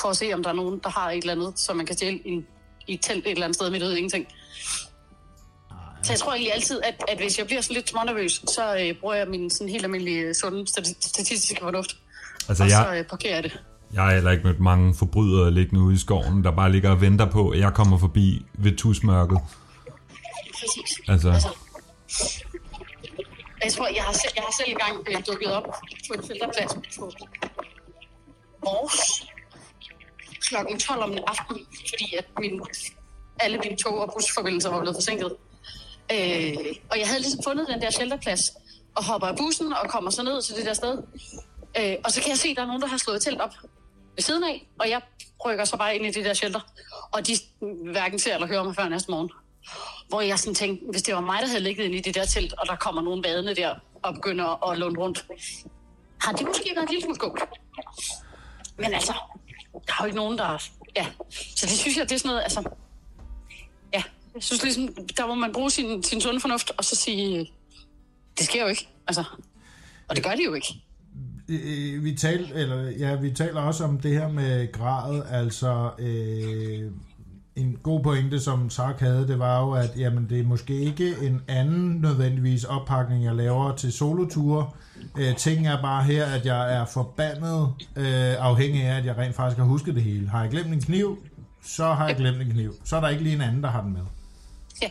[0.03, 1.97] for at se, om der er nogen, der har et eller andet, som man kan
[1.97, 2.43] stjæle i,
[2.87, 4.27] i et telt et eller andet sted midt ude i ingenting.
[6.03, 8.95] Så jeg tror egentlig altid, at, at hvis jeg bliver sådan lidt smånervøs, så øh,
[9.01, 11.97] bruger jeg min sådan helt almindelige øh, sunde stati- statistiske fornuft.
[12.49, 13.61] Altså, og så jeg, øh, parkerer jeg det.
[13.93, 17.01] jeg har heller ikke mødt mange forbrydere liggende ude i skoven, der bare ligger og
[17.01, 19.39] venter på, at jeg kommer forbi ved tusmørket.
[20.53, 21.01] Præcis.
[21.09, 21.49] Altså, Altså,
[23.65, 25.67] jeg tror, jeg har selv, jeg har selv engang øh, dukket op
[26.09, 27.13] på en felterplads på
[28.65, 29.25] Mors
[30.49, 32.61] klokken 12 om aftenen, fordi at min,
[33.41, 35.37] alle mine tog- og busforbindelser var blevet forsinket.
[36.13, 36.57] Øh,
[36.91, 38.53] og jeg havde ligesom fundet den der shelterplads,
[38.97, 40.99] og hopper af bussen og kommer så ned til det der sted.
[41.81, 43.55] Øh, og så kan jeg se, at der er nogen, der har slået telt op
[44.15, 45.01] ved siden af, og jeg
[45.45, 46.61] rykker så bare ind i det der shelter.
[47.13, 47.33] Og de
[47.93, 49.31] hverken ser eller hører mig før næste morgen.
[50.09, 52.25] Hvor jeg sådan tænkte, hvis det var mig, der havde ligget inde i det der
[52.25, 55.27] telt, og der kommer nogen badende der og begynder at lunde rundt,
[56.21, 57.41] har det måske været en lille smule skumt.
[58.77, 59.15] Men altså,
[59.73, 60.63] der er jo ikke nogen, der...
[60.97, 61.07] Ja,
[61.57, 62.71] så det synes jeg, det er sådan noget, altså...
[63.93, 64.03] Ja,
[64.35, 67.53] jeg synes ligesom, der må man bruge sin, sin sunde fornuft, og så sige,
[68.39, 69.25] det sker jo ikke, altså.
[70.09, 70.75] Og det gør det jo ikke.
[72.03, 76.91] Vi, tal, eller, ja, vi taler også om det her med grad, altså øh,
[77.57, 81.17] en god pointe, som Sark havde, det var jo, at jamen, det er måske ikke
[81.23, 84.71] en anden nødvendigvis oppakning, jeg laver til soloture.
[85.19, 89.37] Øh, ting er bare her, at jeg er forbandet øh, afhængig af, at jeg rent
[89.37, 90.29] faktisk har husket det hele.
[90.29, 91.19] Har jeg glemt en kniv,
[91.63, 92.75] så har jeg glemt en kniv.
[92.85, 94.03] Så er der ikke lige en anden, der har den med.
[94.83, 94.91] Ja.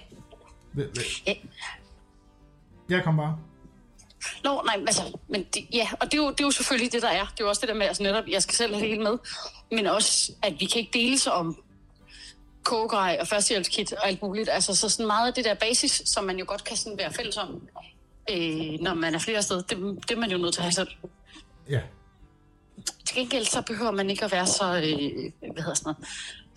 [2.89, 3.38] Jeg kom bare.
[4.43, 7.01] Nå, nej, altså, men det, ja, og det er, jo, det er jo selvfølgelig det,
[7.01, 7.26] der er.
[7.26, 9.03] Det er jo også det der med, altså netop, jeg skal selv have det hele
[9.03, 9.18] med,
[9.72, 11.64] men også, at vi kan ikke dele sig om
[12.64, 14.49] kogegrej og førstehjælpskit og alt muligt.
[14.51, 17.14] Altså, så sådan meget af det der basis, som man jo godt kan sådan være
[17.14, 17.49] fælles om,
[18.30, 19.78] øh, når man er flere steder, det,
[20.09, 20.88] det er man jo nødt til at have selv.
[21.70, 21.80] Ja.
[23.07, 25.97] Til gengæld så behøver man ikke at være så, øh, hvad hedder sådan noget,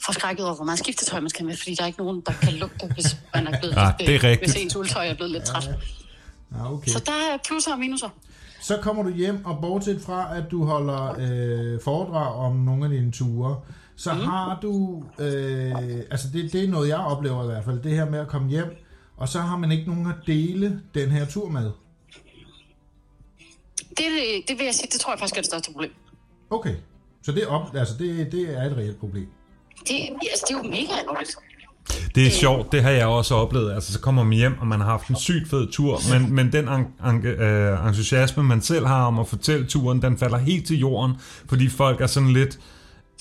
[0.04, 2.52] forskrækket over, hvor meget skiftetøj man skal med, fordi der er ikke nogen, der kan
[2.52, 4.52] lugte, hvis man er blevet Ja, lidt, det er rigtigt.
[4.52, 5.68] hvis ens uldtøj er blevet lidt træt.
[6.52, 6.90] Ja, okay.
[6.90, 8.08] Så der er plusser og minuser.
[8.60, 12.90] Så kommer du hjem, og bortset fra, at du holder øh, foredrag om nogle af
[12.90, 13.60] dine ture,
[13.96, 14.20] så mm.
[14.20, 15.72] har du, øh,
[16.10, 18.48] altså det, det er noget, jeg oplever i hvert fald, det her med at komme
[18.48, 18.76] hjem,
[19.16, 21.70] og så har man ikke nogen at dele den her tur med.
[23.88, 24.06] Det,
[24.48, 25.90] det, vil jeg sige, det tror jeg faktisk er det største problem.
[26.50, 26.74] Okay,
[27.22, 29.26] så det er, op, altså det, det er et reelt problem.
[29.88, 29.94] Det,
[30.30, 31.36] altså, det er jo mega alvorligt.
[32.14, 33.74] Det er sjovt, det har jeg også oplevet.
[33.74, 36.52] Altså, så kommer man hjem, og man har haft en sygt fed tur, men, men
[36.52, 40.66] den en, en, øh, entusiasme, man selv har om at fortælle turen, den falder helt
[40.66, 41.16] til jorden,
[41.48, 42.58] fordi folk er sådan lidt,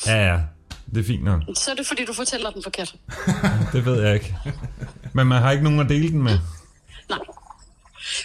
[0.07, 0.39] ja ja,
[0.93, 1.41] det er fint nok.
[1.55, 2.95] Så er det, fordi du fortæller den forkert.
[3.73, 4.35] Det ved jeg ikke.
[5.13, 6.39] Men man har ikke nogen at dele den med.
[7.09, 7.19] Nej.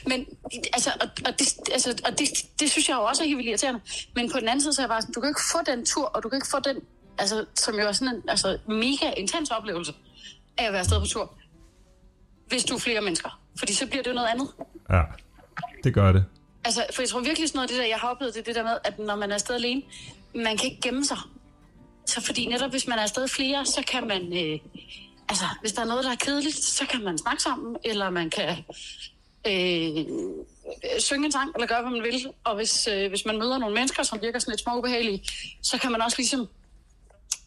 [0.06, 0.26] Men
[0.72, 2.28] altså, og, og, det, altså, og det,
[2.60, 3.80] det synes jeg jo også er helt irriterende.
[4.14, 5.86] Men på den anden side, så er jeg bare sådan, du kan ikke få den
[5.86, 6.76] tur, og du kan ikke få den,
[7.18, 9.92] altså, som jo er sådan en altså, mega intens oplevelse
[10.58, 11.34] af at være afsted på tur,
[12.48, 13.40] hvis du er flere mennesker.
[13.58, 14.48] Fordi så bliver det jo noget andet.
[14.90, 15.02] Ja,
[15.84, 16.24] det gør det.
[16.64, 18.54] Altså, for jeg tror virkelig sådan noget af det der, jeg har oplevet, det det
[18.54, 19.82] der med, at når man er afsted alene,
[20.34, 21.18] man kan ikke gemme sig.
[22.06, 24.58] Så fordi netop hvis man er afsted flere, så kan man, øh,
[25.28, 28.30] altså hvis der er noget, der er kedeligt, så kan man snakke sammen, eller man
[28.30, 28.56] kan
[29.46, 30.06] øh,
[30.98, 32.26] synge en sang, eller gøre, hvad man vil.
[32.44, 35.24] Og hvis, øh, hvis man møder nogle mennesker, som virker sådan lidt små ubehagelige,
[35.62, 36.48] så kan man også ligesom,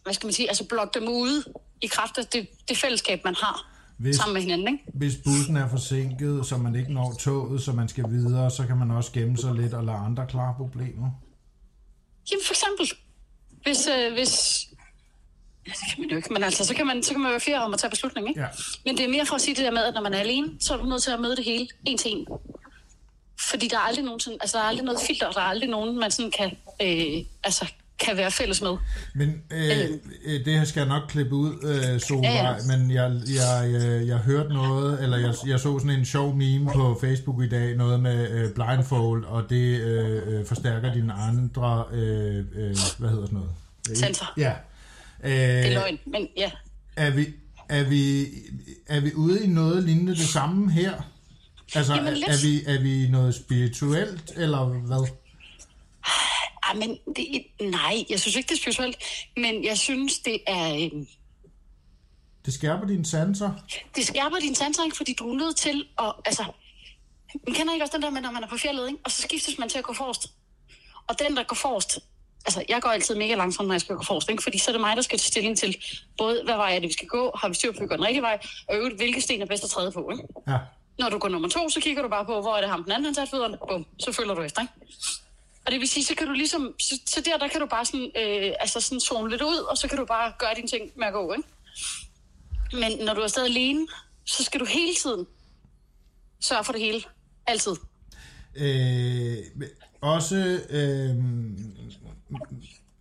[0.04, 1.43] hvad skal man sige, altså blokke dem ude
[1.82, 4.84] i kraft af det, det fællesskab, man har Hvis, sammen med hinanden, ikke?
[4.93, 8.78] hvis bussen er forsinket, så man ikke når toget, så man skal videre, så kan
[8.78, 11.10] man også gemme sig lidt og lade andre klare problemer.
[12.32, 12.97] Jamen for eksempel,
[13.64, 14.66] hvis, øh, hvis
[15.68, 17.39] ja, det kan man jo ikke, men altså, så kan man, så kan man være
[17.39, 18.41] flere om at tage beslutning, ikke?
[18.41, 18.47] Ja.
[18.86, 20.49] Men det er mere for at sige det der med, at når man er alene,
[20.59, 22.28] så er du nødt til at møde det hele en til en.
[23.49, 25.70] Fordi der er aldrig nogen, sådan, altså, der er aldrig noget filter, der er aldrig
[25.70, 28.78] nogen, man sådan kan, øh, altså, kan være fælles med.
[29.16, 29.89] Men øh,
[30.26, 32.56] øh, det her skal jeg nok klippe ud, øh, Solvej, Ja, ja.
[32.78, 36.72] men jeg, jeg, jeg, jeg hørte noget, eller jeg, jeg så sådan en sjov meme
[36.74, 41.86] på Facebook i dag, noget med øh, blindfold, og det øh, øh, forstærker dine andre,
[41.94, 43.39] øh, øh, hvad hedder sådan
[43.88, 43.98] noget?
[43.98, 44.34] Sanser.
[44.38, 44.54] Ja.
[45.24, 46.52] Det er Øh, løgn, men ja.
[46.96, 47.28] er, vi,
[47.70, 48.26] er, vi,
[48.88, 50.94] er vi ude i noget lignende det samme her?
[51.76, 55.08] Altså, Jamen, er, er, vi, er vi noget spirituelt, eller hvad?
[56.68, 58.97] Ej, men det, nej, jeg synes ikke, det er spirituelt,
[59.38, 60.74] men jeg synes, det er...
[60.76, 61.05] Øh,
[62.45, 63.51] Det skærper dine sanser?
[63.95, 64.97] det skærper din sanser, ikke?
[64.97, 66.14] fordi du er nødt til at...
[66.26, 66.45] Altså,
[67.47, 68.99] man kender ikke også den der med, når man er på fjellet, ikke?
[69.05, 70.28] og så skiftes man til at gå forrest.
[71.07, 71.99] Og den, der går forrest...
[72.45, 74.43] Altså, jeg går altid mega langsomt, når jeg skal gå forrest, ikke?
[74.43, 75.78] fordi så er det mig, der skal tage stilling til,
[76.18, 77.95] både hvad vej er det, vi skal gå, har vi styr på, at vi går
[77.95, 80.09] den rigtige vej, og øvrigt, hvilke sten er bedst at træde på.
[80.11, 80.24] Ikke?
[80.47, 80.57] Ja.
[80.99, 82.91] Når du går nummer to, så kigger du bare på, hvor er det ham den
[82.91, 84.74] anden, han tager fødderne, bum, så følger du efter, ikke?
[85.66, 87.86] Og det vil sige, så kan du ligesom, så, så der, der kan du bare
[87.86, 90.91] sådan, øh, altså sådan zone lidt ud, og så kan du bare gøre dine ting
[90.95, 91.49] med at gå, ikke?
[92.74, 93.88] Men når du er stadig alene,
[94.26, 95.26] så skal du hele tiden
[96.41, 97.01] sørge for det hele.
[97.47, 97.72] Altid.
[98.55, 99.38] Øh,
[100.01, 101.16] også, øh,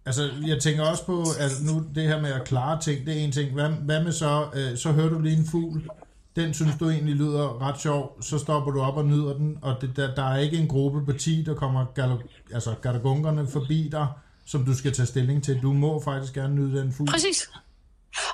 [0.06, 3.24] altså jeg tænker også på, at nu det her med at klare ting, det er
[3.24, 3.52] en ting.
[3.52, 5.90] Hvad, hvad med så, øh, så hører du lige en fugl,
[6.36, 9.76] den synes du egentlig lyder ret sjov, så stopper du op og nyder den, og
[9.80, 13.88] det, der, der er ikke en gruppe på 10, der kommer galo- altså galagungerne forbi
[13.92, 14.08] dig,
[14.46, 15.62] som du skal tage stilling til.
[15.62, 17.10] Du må faktisk gerne nyde den fugl.
[17.10, 17.50] Præcis.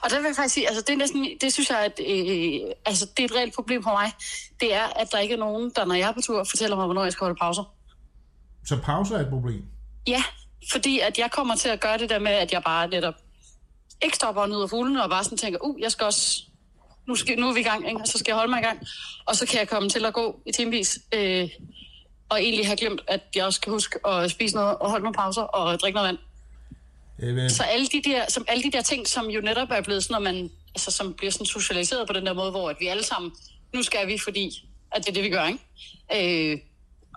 [0.03, 2.61] Og der vil jeg faktisk sige, altså det er næsten, det synes jeg, at øh,
[2.87, 4.13] altså det er et reelt problem for mig.
[4.61, 6.85] Det er, at der ikke er nogen, der når jeg er på tur, fortæller mig,
[6.85, 7.75] hvornår jeg skal holde pauser.
[8.67, 9.63] Så pause er et problem.
[10.07, 10.23] Ja,
[10.71, 13.15] fordi at jeg kommer til at gøre det der med, at jeg bare netop
[14.03, 16.43] ikke stopper og nyder fuglene, og bare sådan tænker, uh, jeg skal også,
[17.09, 18.01] nu, skal, nu er vi i gang, ikke?
[18.01, 18.79] og så skal jeg holde mig i gang.
[19.27, 21.49] Og så kan jeg komme til at gå i timevis, øh,
[22.29, 25.15] og egentlig have glemt, at jeg også skal huske at spise noget, og holde nogle
[25.15, 26.19] pauser, og drikke noget vand.
[27.41, 30.05] Øh, Så alle de der, som alle de der ting, som jo netop er blevet
[30.05, 32.87] sådan, når man, altså som bliver sådan socialiseret på den der måde, hvor at vi
[32.87, 33.33] alle sammen,
[33.75, 36.53] nu skal vi, fordi at det er det, vi gør, ikke?
[36.53, 36.59] Øh,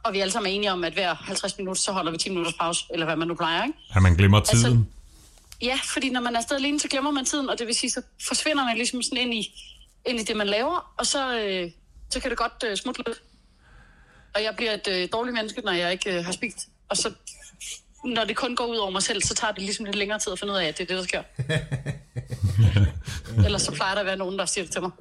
[0.04, 2.30] og vi alle sammen er enige om, at hver 50 minutter, så holder vi 10
[2.30, 3.78] minutters pause, eller hvad man nu plejer, ikke?
[3.96, 4.88] At man glemmer Altså, tiden.
[5.62, 7.89] Ja, fordi når man er afsted alene, så glemmer man tiden, og det vil sige,
[7.89, 9.54] så forsvinder man ligesom sådan ind i,
[10.06, 11.72] ind i det, man laver, og så, øh,
[12.10, 13.22] så kan det godt øh, smutte lidt.
[14.36, 16.58] Og jeg bliver et øh, dårligt menneske, når jeg ikke øh, har spist.
[16.89, 17.14] Og så,
[18.06, 20.34] når det kun går ud over mig selv, så tager det ligesom lidt længere tid
[20.34, 21.24] at finde ud af, at det er det, der sker.
[23.45, 24.91] Ellers så plejer der at være nogen, der siger det til mig.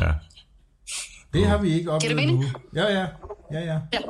[0.00, 0.12] Ja.
[1.32, 2.44] det har vi ikke oplevet nu.
[2.74, 3.06] Ja, ja.
[3.52, 3.78] Ja, ja.
[3.92, 4.00] Ja.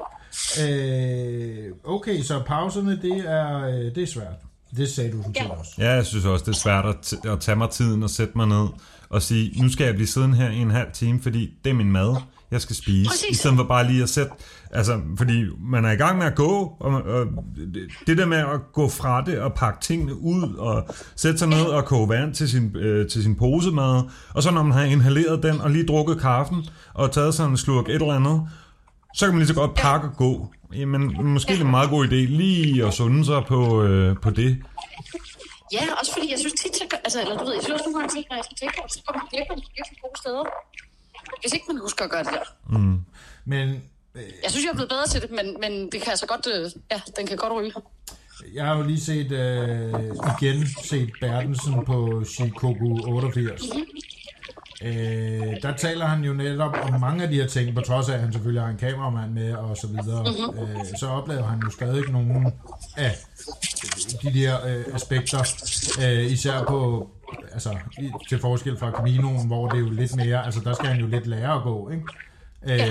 [0.69, 4.35] Øh, okay, så pauserne, det er, øh, det er svært.
[4.77, 5.49] Det sagde du sådan Ja.
[5.51, 5.71] også.
[5.79, 8.33] Ja, jeg synes også, det er svært at, t- at tage mig tiden og sætte
[8.37, 8.67] mig ned
[9.11, 11.75] og sige, nu skal jeg blive siddende her i en halv time, fordi det er
[11.75, 12.17] min mad,
[12.51, 13.09] jeg skal spise.
[13.11, 13.31] Præcis.
[13.31, 14.33] I stedet for bare lige at sætte,
[14.71, 17.27] altså, fordi man er i gang med at gå, og, og
[18.07, 21.63] det- der med at gå fra det og pakke tingene ud og sætte sig ned
[21.65, 24.03] og koge vand til sin, øh, til sin posemad,
[24.35, 27.57] og så når man har inhaleret den og lige drukket kaffen og taget sig en
[27.57, 28.43] slurk et eller andet,
[29.15, 30.53] så kan man lige så godt pakke og gå.
[30.77, 34.31] Jamen, måske er det en meget god idé lige at sunde sig på, øh, på
[34.31, 34.57] det.
[35.73, 38.25] Ja, også fordi jeg synes tit, så, altså, eller du ved, jeg synes nogle gange,
[38.31, 40.45] når jeg skal tænke, så kommer man af nogle virkelig gode steder.
[41.43, 42.47] Hvis ikke man husker at gøre det der.
[43.45, 43.69] Men
[44.15, 46.47] øh, Jeg synes, jeg er blevet bedre til det, men, men det kan altså godt,
[46.55, 47.73] øh, ja, den kan godt ryge.
[48.55, 49.95] jeg har jo lige set, øh,
[50.41, 53.63] igen set Bertelsen på Shikoku 88.
[54.85, 58.15] Øh, der taler han jo netop om mange af de her ting, på trods af,
[58.15, 60.27] at han selvfølgelig har en kameramand med og så videre.
[60.63, 62.53] Øh, så oplever han jo stadig nogle
[62.97, 63.17] af
[64.23, 65.39] de der øh, aspekter,
[66.03, 67.09] øh, især på,
[67.53, 70.87] altså i- til forskel fra Caminoen, hvor det er jo lidt mere, altså der skal
[70.87, 72.05] han jo lidt lære at gå, ikke?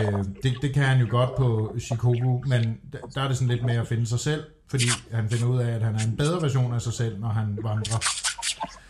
[0.03, 3.47] Øh, det, det kan han jo godt på Shikobu, men der, der er det sådan
[3.55, 6.17] lidt med at finde sig selv, fordi han finder ud af, at han er en
[6.17, 7.99] bedre version af sig selv, når han vandrer.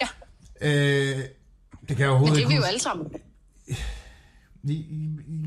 [0.01, 0.07] Ja.
[0.61, 1.19] Øh,
[1.89, 3.07] det kan jeg Men overhovedet det er ikke vi jo alle sammen.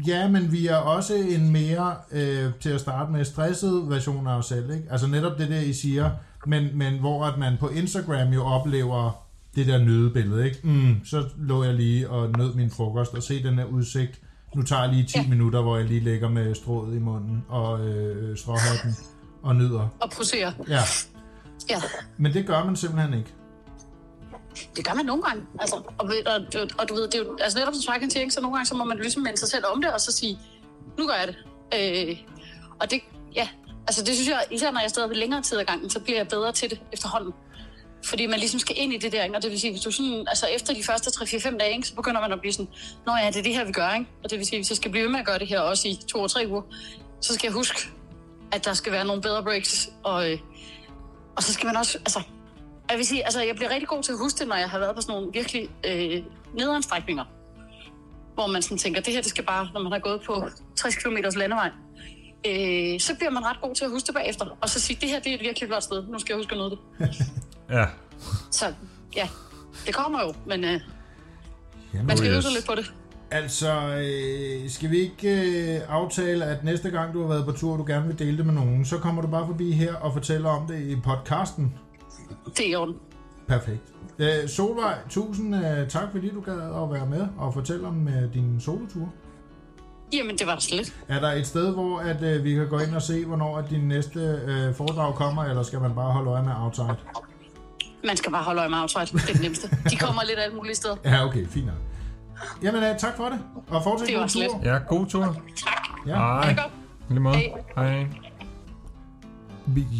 [0.06, 4.38] Ja, men vi er også en mere, øh, til at starte med, stresset version af
[4.38, 4.70] os selv.
[4.70, 4.84] Ikke?
[4.90, 6.10] Altså netop det der, I siger,
[6.46, 10.44] men, men hvor at man på Instagram jo oplever det der nødebillede.
[10.44, 10.60] Ikke?
[10.64, 14.20] Mm, så lå jeg lige og nød min frokost og se den her udsigt.
[14.56, 15.26] Nu tager jeg lige 10 ja.
[15.28, 18.96] Minutter, hvor jeg lige ligger med strået i munden og øh, stråhatten
[19.42, 19.88] og nyder.
[20.00, 20.52] Og posere.
[20.68, 20.80] Ja,
[21.70, 21.82] Ja,
[22.16, 23.30] men det gør man simpelthen ikke
[24.76, 25.42] det gør man nogle gange.
[25.60, 28.30] Altså, og, og, og, og du ved, det er jo, altså netop som Sparken siger,
[28.30, 30.38] så nogle gange så må man ligesom minde sig selv om det, og så sige,
[30.98, 31.36] nu gør jeg det.
[31.74, 32.16] Øh,
[32.80, 33.00] og det,
[33.34, 33.48] ja,
[33.86, 36.28] altså det synes jeg, især når jeg stadig længere tid ad gangen, så bliver jeg
[36.28, 37.32] bedre til det efterhånden.
[38.04, 39.36] Fordi man ligesom skal ind i det der, ikke?
[39.36, 41.94] og det vil sige, hvis du sådan, altså efter de første 3-4-5 dage, ikke, så
[41.94, 42.68] begynder man at blive sådan,
[43.06, 44.06] nå ja, det er det her, vi gør, ikke?
[44.24, 45.88] Og det vil sige, hvis jeg skal blive ved med at gøre det her også
[45.88, 46.62] i to og tre uger,
[47.20, 47.90] så skal jeg huske,
[48.52, 50.38] at der skal være nogle bedre breaks, og, øh,
[51.36, 52.22] og så skal man også, altså,
[52.90, 54.78] jeg vil sige, altså jeg bliver rigtig god til at huske det, når jeg har
[54.78, 56.22] været på sådan nogle virkelig øh,
[56.54, 57.24] nederanstrækninger,
[58.34, 60.96] hvor man sådan tænker, det her, det skal bare, når man har gået på 60
[60.96, 61.70] km landevej,
[62.46, 65.08] øh, så bliver man ret god til at huske det bagefter, og så sige, det
[65.08, 66.78] her, det er et virkelig flot sted, nu skal jeg huske nyde det.
[67.70, 67.86] Ja.
[68.50, 68.74] Så
[69.16, 69.28] ja,
[69.86, 70.80] det kommer jo, men øh,
[71.94, 72.44] Jamen, man skal øve yes.
[72.44, 72.92] sig lidt på det.
[73.30, 75.30] Altså, øh, skal vi ikke
[75.74, 78.36] øh, aftale, at næste gang du har været på tur, og du gerne vil dele
[78.36, 81.74] det med nogen, så kommer du bare forbi her og fortæller om det i podcasten.
[82.56, 82.94] Det er i orden.
[83.48, 83.80] Perfekt.
[84.18, 88.34] Øh, Solvej, tusind øh, tak, fordi du gad at være med og fortælle om øh,
[88.34, 89.08] din solotur.
[90.12, 90.94] Jamen, det var så lidt.
[91.08, 93.70] Er der et sted, hvor at, øh, vi kan gå ind og se, hvornår at
[93.70, 96.96] din næste øh, foredrag kommer, eller skal man bare holde øje med outside?
[98.04, 99.06] Man skal bare holde øje med outside.
[99.18, 99.68] Det er det nemmeste.
[99.90, 100.96] De kommer lidt alle mulige steder.
[101.04, 101.74] Ja, okay, fint nok.
[102.62, 104.50] Jamen, øh, tak for det, og fortsæt Det var god slet.
[104.50, 104.60] tur.
[104.64, 105.24] Ja, god tur.
[105.24, 105.88] Tak.
[106.06, 106.14] Ja.
[106.16, 106.56] Hej.
[107.08, 107.22] det.
[107.22, 107.52] Hej.
[107.76, 108.06] Hej.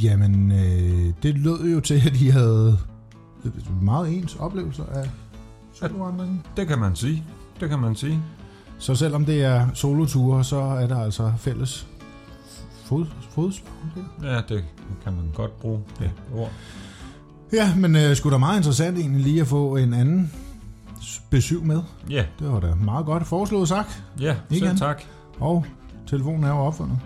[0.03, 2.79] Jamen, øh, det lød jo til, at I havde
[3.83, 5.11] meget ens oplevelser af
[5.73, 6.43] solovandringen.
[6.57, 7.25] Det kan man sige.
[7.61, 8.23] Det kan man sige.
[8.79, 11.87] Så selvom det er soloture, så er der altså fælles
[12.85, 13.73] fod, fodslag.
[14.23, 14.65] Ja, det
[15.05, 15.81] kan man godt bruge.
[15.99, 16.51] Det ord.
[17.53, 20.33] Ja, men øh, skulle da meget interessant egentlig lige at få en anden
[21.31, 21.83] besøg med.
[22.11, 24.05] Ja, Det var da meget godt foreslået sagt.
[24.21, 25.03] ja, selv tak.
[25.41, 25.67] Og
[26.07, 26.99] telefonen er jo opfundet.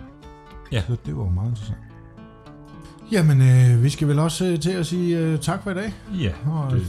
[0.71, 0.83] Ja.
[0.87, 1.77] Så det var jo meget interessant.
[3.11, 5.93] Jamen, øh, vi skal vel også øh, til at sige øh, tak for i dag.
[6.21, 6.83] Ja, Og det,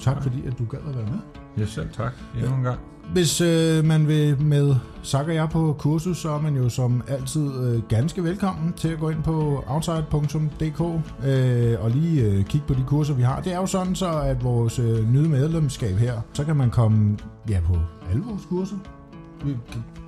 [0.00, 1.18] tak fordi, at du gad at være med.
[1.58, 2.12] ja selv tak.
[2.38, 2.78] Endnu en gang.
[3.12, 7.02] Hvis øh, man vil med Sak og jeg på kursus, så er man jo som
[7.08, 10.80] altid øh, ganske velkommen til at gå ind på outside.dk
[11.26, 13.40] øh, og lige øh, kigge på de kurser, vi har.
[13.40, 17.18] Det er jo sådan så, at vores øh, nye medlemskab her, så kan man komme
[17.48, 17.76] ja, på
[18.10, 18.76] alle vores kurser.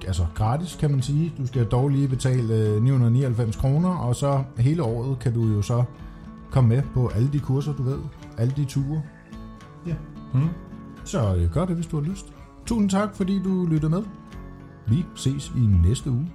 [0.07, 1.33] Altså gratis, kan man sige.
[1.39, 5.63] Du skal dog lige betale øh, 999 kroner, og så hele året kan du jo
[5.63, 5.85] så
[6.51, 7.99] komme med på alle de kurser, du ved.
[8.39, 9.03] Alle de ture.
[9.87, 9.95] Ja.
[10.33, 10.49] Hmm?
[11.05, 12.33] Så øh, gør det, hvis du har lyst.
[12.67, 14.03] Tusind tak, fordi du lyttede med.
[14.87, 16.31] Vi ses i næste uge.